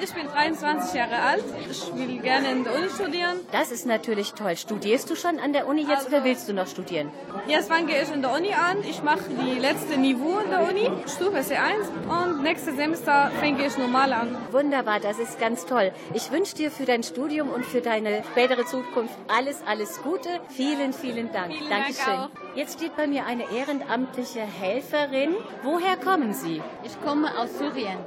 Ich 0.00 0.12
bin 0.12 0.28
23 0.28 0.94
Jahre 0.94 1.18
alt. 1.20 1.44
Ich 1.68 1.92
will 1.94 2.18
gerne 2.20 2.52
in 2.52 2.62
der 2.62 2.74
Uni 2.74 2.88
studieren. 2.88 3.40
Das 3.50 3.72
ist 3.72 3.84
natürlich 3.84 4.32
toll. 4.34 4.56
Studierst 4.56 5.10
du 5.10 5.16
schon 5.16 5.40
an 5.40 5.52
der 5.52 5.66
Uni 5.66 5.84
jetzt 5.88 6.06
oder 6.06 6.22
willst 6.22 6.48
du 6.48 6.52
noch 6.52 6.68
studieren? 6.68 7.10
Jetzt 7.48 7.68
fange 7.68 8.00
ich 8.00 8.12
in 8.12 8.22
der 8.22 8.32
Uni 8.32 8.52
an. 8.54 8.78
Ich 8.88 9.02
mache 9.02 9.24
die 9.28 9.58
letzte 9.58 9.96
Niveau 9.98 10.38
in 10.38 10.50
der 10.50 10.62
Uni, 10.68 10.88
Stufe 11.08 11.38
C1. 11.38 11.88
Und 12.08 12.42
nächstes 12.44 12.76
Semester 12.76 13.32
fange 13.40 13.66
ich 13.66 13.76
normal 13.76 14.12
an. 14.12 14.36
Wunderbar, 14.52 15.00
das 15.00 15.18
ist 15.18 15.40
ganz 15.40 15.66
toll. 15.66 15.90
Ich 16.14 16.30
wünsche 16.30 16.54
dir 16.54 16.70
für 16.70 16.84
dein 16.84 17.02
Studium 17.02 17.48
und 17.50 17.66
für 17.66 17.80
deine 17.80 18.22
spätere 18.30 18.64
Zukunft 18.66 19.14
alles, 19.26 19.62
alles 19.66 20.00
Gute. 20.02 20.28
Vielen, 20.50 20.92
vielen 20.92 21.32
Dank. 21.32 21.52
Vielen 21.52 21.68
Dank 21.70 21.86
Dankeschön. 21.86 22.14
auch. 22.14 22.28
Jetzt 22.54 22.78
steht 22.78 22.96
bei 22.96 23.08
mir 23.08 23.17
eine 23.24 23.50
ehrenamtliche 23.50 24.40
Helferin. 24.40 25.34
Woher 25.62 25.96
kommen 25.96 26.34
Sie? 26.34 26.62
Ich 26.84 27.00
komme 27.02 27.38
aus 27.38 27.58
Syrien. 27.58 27.98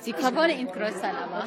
Sie 0.00 0.12
wohne 0.12 0.58
in 0.58 0.70
Kreuztal 0.70 1.14
aber. 1.16 1.44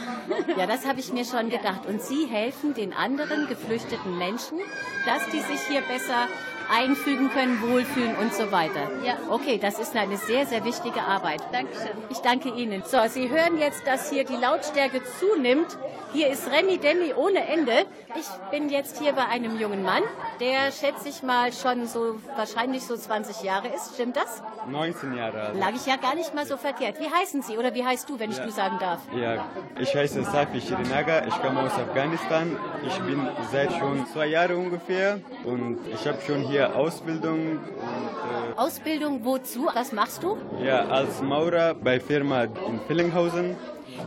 Ja, 0.57 0.65
das 0.65 0.85
habe 0.85 0.99
ich 0.99 1.13
mir 1.13 1.25
schon 1.25 1.49
gedacht. 1.49 1.85
Und 1.87 2.01
Sie 2.01 2.25
helfen 2.25 2.73
den 2.73 2.93
anderen 2.93 3.47
geflüchteten 3.47 4.17
Menschen, 4.17 4.59
dass 5.05 5.25
die 5.27 5.39
sich 5.39 5.61
hier 5.67 5.81
besser 5.81 6.27
einfügen 6.69 7.29
können, 7.31 7.61
wohlfühlen 7.61 8.15
und 8.17 8.33
so 8.33 8.51
weiter. 8.51 8.89
Ja. 9.03 9.15
Okay, 9.29 9.57
das 9.57 9.79
ist 9.79 9.95
eine 9.95 10.17
sehr, 10.17 10.45
sehr 10.45 10.63
wichtige 10.63 11.01
Arbeit. 11.01 11.41
Dankeschön. 11.51 11.89
Ich 12.09 12.19
danke 12.19 12.49
Ihnen. 12.49 12.83
So, 12.85 12.97
Sie 13.07 13.29
hören 13.29 13.57
jetzt, 13.57 13.85
dass 13.87 14.09
hier 14.09 14.23
die 14.23 14.35
Lautstärke 14.35 15.01
zunimmt. 15.19 15.77
Hier 16.11 16.29
ist 16.29 16.49
Remi 16.51 16.79
Demi 16.79 17.13
ohne 17.15 17.45
Ende. 17.47 17.85
Ich 18.15 18.25
bin 18.49 18.69
jetzt 18.69 18.99
hier 18.99 19.13
bei 19.13 19.27
einem 19.27 19.59
jungen 19.59 19.83
Mann, 19.83 20.01
der 20.39 20.71
schätze 20.71 21.07
ich 21.07 21.21
mal 21.21 21.53
schon 21.53 21.85
so 21.85 22.15
wahrscheinlich 22.35 22.83
so 22.83 22.97
20 22.97 23.43
Jahre 23.43 23.67
ist. 23.67 23.93
Stimmt 23.93 24.15
das? 24.15 24.41
19 24.67 25.15
Jahre 25.15 25.39
alt. 25.41 25.55
Lag 25.59 25.71
ich 25.75 25.85
ja 25.85 25.97
gar 25.97 26.15
nicht 26.15 26.33
mal 26.33 26.47
so 26.47 26.57
verkehrt. 26.57 26.99
Wie 26.99 27.07
heißen 27.09 27.43
Sie 27.43 27.57
oder 27.59 27.75
wie 27.75 27.85
heißt 27.85 28.09
du, 28.09 28.19
wenn 28.19 28.31
ich 28.31 28.37
Ja. 28.37 28.45
du 28.45 28.51
sagen 28.51 28.77
darf? 28.79 28.99
Ja, 29.15 29.45
ich 29.79 29.93
heiße 29.95 30.23
Safi 30.23 30.59
Shirinaga, 30.61 31.27
ich 31.27 31.41
komme 31.43 31.59
aus 31.61 31.73
Afghanistan. 31.73 32.57
Ich 32.87 32.97
bin 33.01 33.27
seit 33.51 33.71
schon 33.73 34.07
zwei 34.07 34.25
Jahren 34.27 34.55
ungefähr 34.55 35.19
und 35.43 35.77
ich 35.93 36.07
habe 36.07 36.17
schon 36.25 36.41
hier 36.41 36.58
Ausbildung 36.67 37.59
und 37.59 38.57
Ausbildung 38.57 39.23
wozu? 39.23 39.67
Was 39.73 39.91
machst 39.91 40.23
du? 40.23 40.37
äh, 40.59 40.67
ja, 40.67 40.85
als 40.87 41.21
Maurer 41.21 41.73
bei 41.73 41.99
Firma 41.99 42.43
in 42.43 42.79
Villinghausen. 42.87 43.55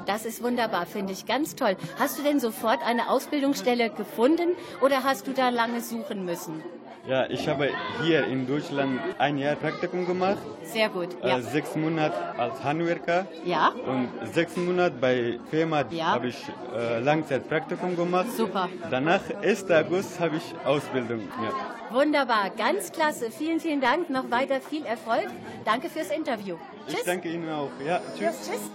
Das 0.07 0.25
ist 0.25 0.43
wunderbar, 0.43 0.87
finde 0.87 1.13
ich 1.13 1.27
ganz 1.27 1.55
toll. 1.55 1.77
Hast 1.99 2.19
du 2.19 2.23
denn 2.23 2.41
sofort 2.41 2.81
eine 2.85 3.09
Ausbildungsstelle 3.09 3.91
gefunden 3.91 4.57
oder 4.81 5.05
hast 5.05 5.27
du 5.27 5.33
da 5.33 5.49
lange 5.49 5.81
suchen 5.81 6.25
müssen? 6.25 6.63
Ja, 7.07 7.27
ich 7.29 7.49
habe 7.49 7.69
hier 8.03 8.27
in 8.27 8.47
Deutschland 8.47 9.01
ein 9.19 9.37
Jahr 9.37 9.57
Praktikum 9.57 10.07
gemacht. 10.07 10.39
Sehr 10.63 10.89
gut. 10.89 11.09
Ja. 11.23 11.39
Äh, 11.39 11.43
sechs 11.43 11.75
Monate 11.75 12.15
als 12.39 12.63
Handwerker. 12.63 13.27
Ja. 13.45 13.73
Und 13.87 14.09
sechs 14.33 14.57
Monate 14.57 14.95
bei 15.01 15.39
Firma 15.51 15.85
Ja. 15.91 16.07
habe 16.13 16.29
ich 16.29 16.37
äh, 16.77 17.01
Langzeitpraktikum 17.01 17.97
gemacht. 17.97 18.29
Super. 18.37 18.69
Danach, 18.89 19.21
1. 19.43 19.69
August, 19.71 20.21
habe 20.21 20.37
ich 20.37 20.55
Ausbildung. 20.65 21.23
Ja. 21.43 21.97
Wunderbar, 21.97 22.51
ganz 22.57 22.93
klasse. 22.93 23.31
Vielen, 23.31 23.59
vielen 23.59 23.81
Dank. 23.81 24.09
Noch 24.09 24.31
weiter 24.31 24.61
viel 24.61 24.85
Erfolg. 24.87 25.27
Danke 25.65 25.89
fürs 25.91 26.11
Interview. 26.11 26.55
Ich 26.87 27.03
danke 27.05 27.29
Ihnen 27.29 27.51
auch. 27.51 27.71
Ja, 27.85 28.01
tschüss. 28.17 28.49
Tschüss. 28.49 28.71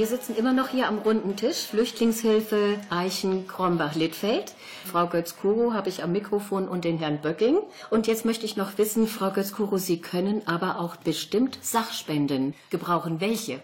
Wir 0.00 0.06
sitzen 0.06 0.34
immer 0.34 0.54
noch 0.54 0.68
hier 0.68 0.88
am 0.88 0.96
runden 1.00 1.36
Tisch, 1.36 1.66
Flüchtlingshilfe 1.66 2.80
Eichen, 2.88 3.46
Krombach, 3.46 3.94
Littfeld. 3.94 4.54
Frau 4.90 5.06
Götz-Kuro 5.06 5.74
habe 5.74 5.90
ich 5.90 6.02
am 6.02 6.12
Mikrofon 6.12 6.68
und 6.68 6.86
den 6.86 6.96
Herrn 6.96 7.20
Böcking. 7.20 7.58
Und 7.90 8.06
jetzt 8.06 8.24
möchte 8.24 8.46
ich 8.46 8.56
noch 8.56 8.78
wissen, 8.78 9.06
Frau 9.06 9.30
Götz-Kuro, 9.30 9.76
Sie 9.76 10.00
können 10.00 10.40
aber 10.46 10.80
auch 10.80 10.96
bestimmt 10.96 11.58
Sachspenden 11.60 12.54
gebrauchen. 12.70 13.20
Welche? 13.20 13.60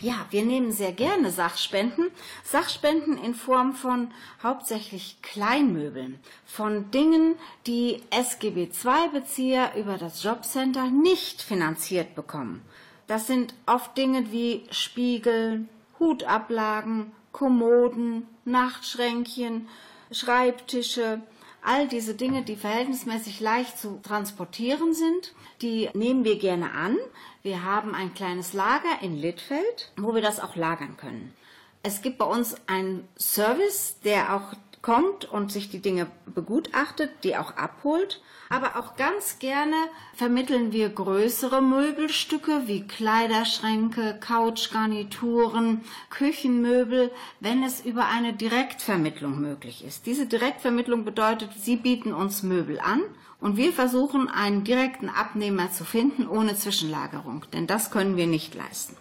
Ja, 0.00 0.24
wir 0.30 0.46
nehmen 0.46 0.72
sehr 0.72 0.92
gerne 0.92 1.30
Sachspenden. 1.30 2.06
Sachspenden 2.42 3.22
in 3.22 3.34
Form 3.34 3.74
von 3.74 4.12
hauptsächlich 4.42 5.18
Kleinmöbeln, 5.20 6.18
von 6.46 6.90
Dingen, 6.90 7.34
die 7.66 8.02
SGB 8.08 8.70
II-Bezieher 8.82 9.72
über 9.76 9.98
das 9.98 10.22
Jobcenter 10.22 10.86
nicht 10.86 11.42
finanziert 11.42 12.14
bekommen. 12.14 12.62
Das 13.06 13.26
sind 13.26 13.54
oft 13.66 13.96
Dinge 13.96 14.32
wie 14.32 14.64
Spiegel, 14.70 15.68
Hutablagen, 15.98 17.12
Kommoden, 17.32 18.26
Nachtschränkchen, 18.44 19.68
Schreibtische, 20.10 21.20
all 21.62 21.88
diese 21.88 22.14
Dinge, 22.14 22.42
die 22.42 22.56
verhältnismäßig 22.56 23.40
leicht 23.40 23.78
zu 23.78 24.00
transportieren 24.02 24.94
sind, 24.94 25.34
die 25.62 25.90
nehmen 25.94 26.24
wir 26.24 26.38
gerne 26.38 26.72
an. 26.72 26.96
Wir 27.42 27.64
haben 27.64 27.94
ein 27.94 28.14
kleines 28.14 28.52
Lager 28.52 29.02
in 29.02 29.16
Littfeld, 29.16 29.92
wo 29.96 30.14
wir 30.14 30.22
das 30.22 30.40
auch 30.40 30.56
lagern 30.56 30.96
können. 30.96 31.34
Es 31.82 32.02
gibt 32.02 32.18
bei 32.18 32.24
uns 32.24 32.56
einen 32.66 33.06
Service, 33.18 33.96
der 34.04 34.34
auch 34.34 34.54
kommt 34.82 35.24
und 35.24 35.50
sich 35.50 35.68
die 35.68 35.80
Dinge 35.80 36.06
begutachtet, 36.26 37.10
die 37.24 37.36
auch 37.36 37.56
abholt. 37.56 38.20
Aber 38.48 38.76
auch 38.76 38.96
ganz 38.96 39.38
gerne 39.38 39.74
vermitteln 40.14 40.72
wir 40.72 40.88
größere 40.88 41.60
Möbelstücke 41.60 42.62
wie 42.66 42.86
Kleiderschränke, 42.86 44.18
Couchgarnituren, 44.20 45.82
Küchenmöbel, 46.10 47.10
wenn 47.40 47.62
es 47.62 47.84
über 47.84 48.06
eine 48.06 48.32
Direktvermittlung 48.32 49.40
möglich 49.40 49.84
ist. 49.84 50.06
Diese 50.06 50.26
Direktvermittlung 50.26 51.04
bedeutet, 51.04 51.50
Sie 51.58 51.76
bieten 51.76 52.12
uns 52.12 52.42
Möbel 52.42 52.78
an 52.78 53.02
und 53.40 53.56
wir 53.56 53.72
versuchen 53.72 54.28
einen 54.28 54.64
direkten 54.64 55.08
Abnehmer 55.08 55.70
zu 55.72 55.84
finden 55.84 56.28
ohne 56.28 56.56
Zwischenlagerung, 56.56 57.44
denn 57.52 57.66
das 57.66 57.90
können 57.90 58.16
wir 58.16 58.26
nicht 58.26 58.54
leisten. 58.54 58.96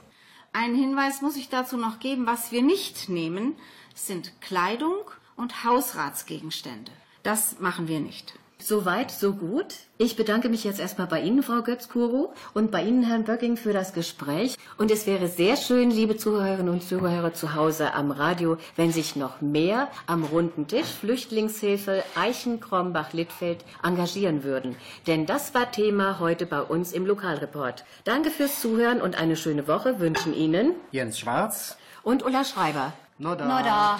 Einen 0.53 0.75
Hinweis 0.75 1.21
muss 1.21 1.35
ich 1.35 1.49
dazu 1.49 1.77
noch 1.77 1.99
geben, 1.99 2.25
was 2.25 2.51
wir 2.51 2.61
nicht 2.61 3.09
nehmen, 3.09 3.55
sind 3.93 4.39
Kleidung, 4.41 4.95
und 5.35 5.63
Hausratsgegenstände. 5.63 6.91
Das 7.23 7.59
machen 7.59 7.87
wir 7.87 7.99
nicht. 7.99 8.33
Soweit, 8.57 9.11
so 9.11 9.33
gut. 9.33 9.75
Ich 9.97 10.15
bedanke 10.15 10.49
mich 10.49 10.63
jetzt 10.63 10.79
erstmal 10.79 11.07
bei 11.07 11.21
Ihnen, 11.21 11.43
Frau 11.43 11.61
Götz-Kuro, 11.61 12.33
und 12.53 12.71
bei 12.71 12.81
Ihnen, 12.83 13.03
Herrn 13.03 13.23
Böcking, 13.23 13.57
für 13.57 13.73
das 13.73 13.93
Gespräch. 13.93 14.55
Und 14.77 14.91
es 14.91 15.05
wäre 15.05 15.27
sehr 15.27 15.57
schön, 15.57 15.91
liebe 15.91 16.17
Zuhörerinnen 16.17 16.73
und 16.73 16.81
Zuhörer 16.81 17.33
zu 17.33 17.53
Hause 17.53 17.93
am 17.93 18.11
Radio, 18.11 18.57
wenn 18.75 18.91
sich 18.91 19.15
noch 19.15 19.41
mehr 19.41 19.89
am 20.07 20.23
runden 20.23 20.67
Tisch 20.67 20.87
Flüchtlingshilfe 20.87 22.03
Eichen, 22.15 22.59
Krombach, 22.59 23.13
Littfeld 23.13 23.63
engagieren 23.83 24.43
würden. 24.43 24.75
Denn 25.05 25.25
das 25.25 25.53
war 25.53 25.71
Thema 25.71 26.19
heute 26.19 26.45
bei 26.45 26.61
uns 26.61 26.91
im 26.93 27.05
Lokalreport. 27.05 27.83
Danke 28.05 28.31
fürs 28.31 28.61
Zuhören 28.61 29.01
und 29.01 29.15
eine 29.15 29.35
schöne 29.35 29.67
Woche 29.67 29.99
wünschen 29.99 30.33
Ihnen 30.33 30.75
Jens 30.91 31.19
Schwarz 31.19 31.77
und 32.03 32.23
Ulla 32.23 32.43
Schreiber. 32.43 32.93
Noda. 33.17 33.45
Noda. 33.45 33.99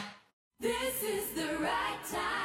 This 0.62 1.04
is 1.04 1.32
the 1.32 1.58
right 1.60 2.00
time 2.10 2.45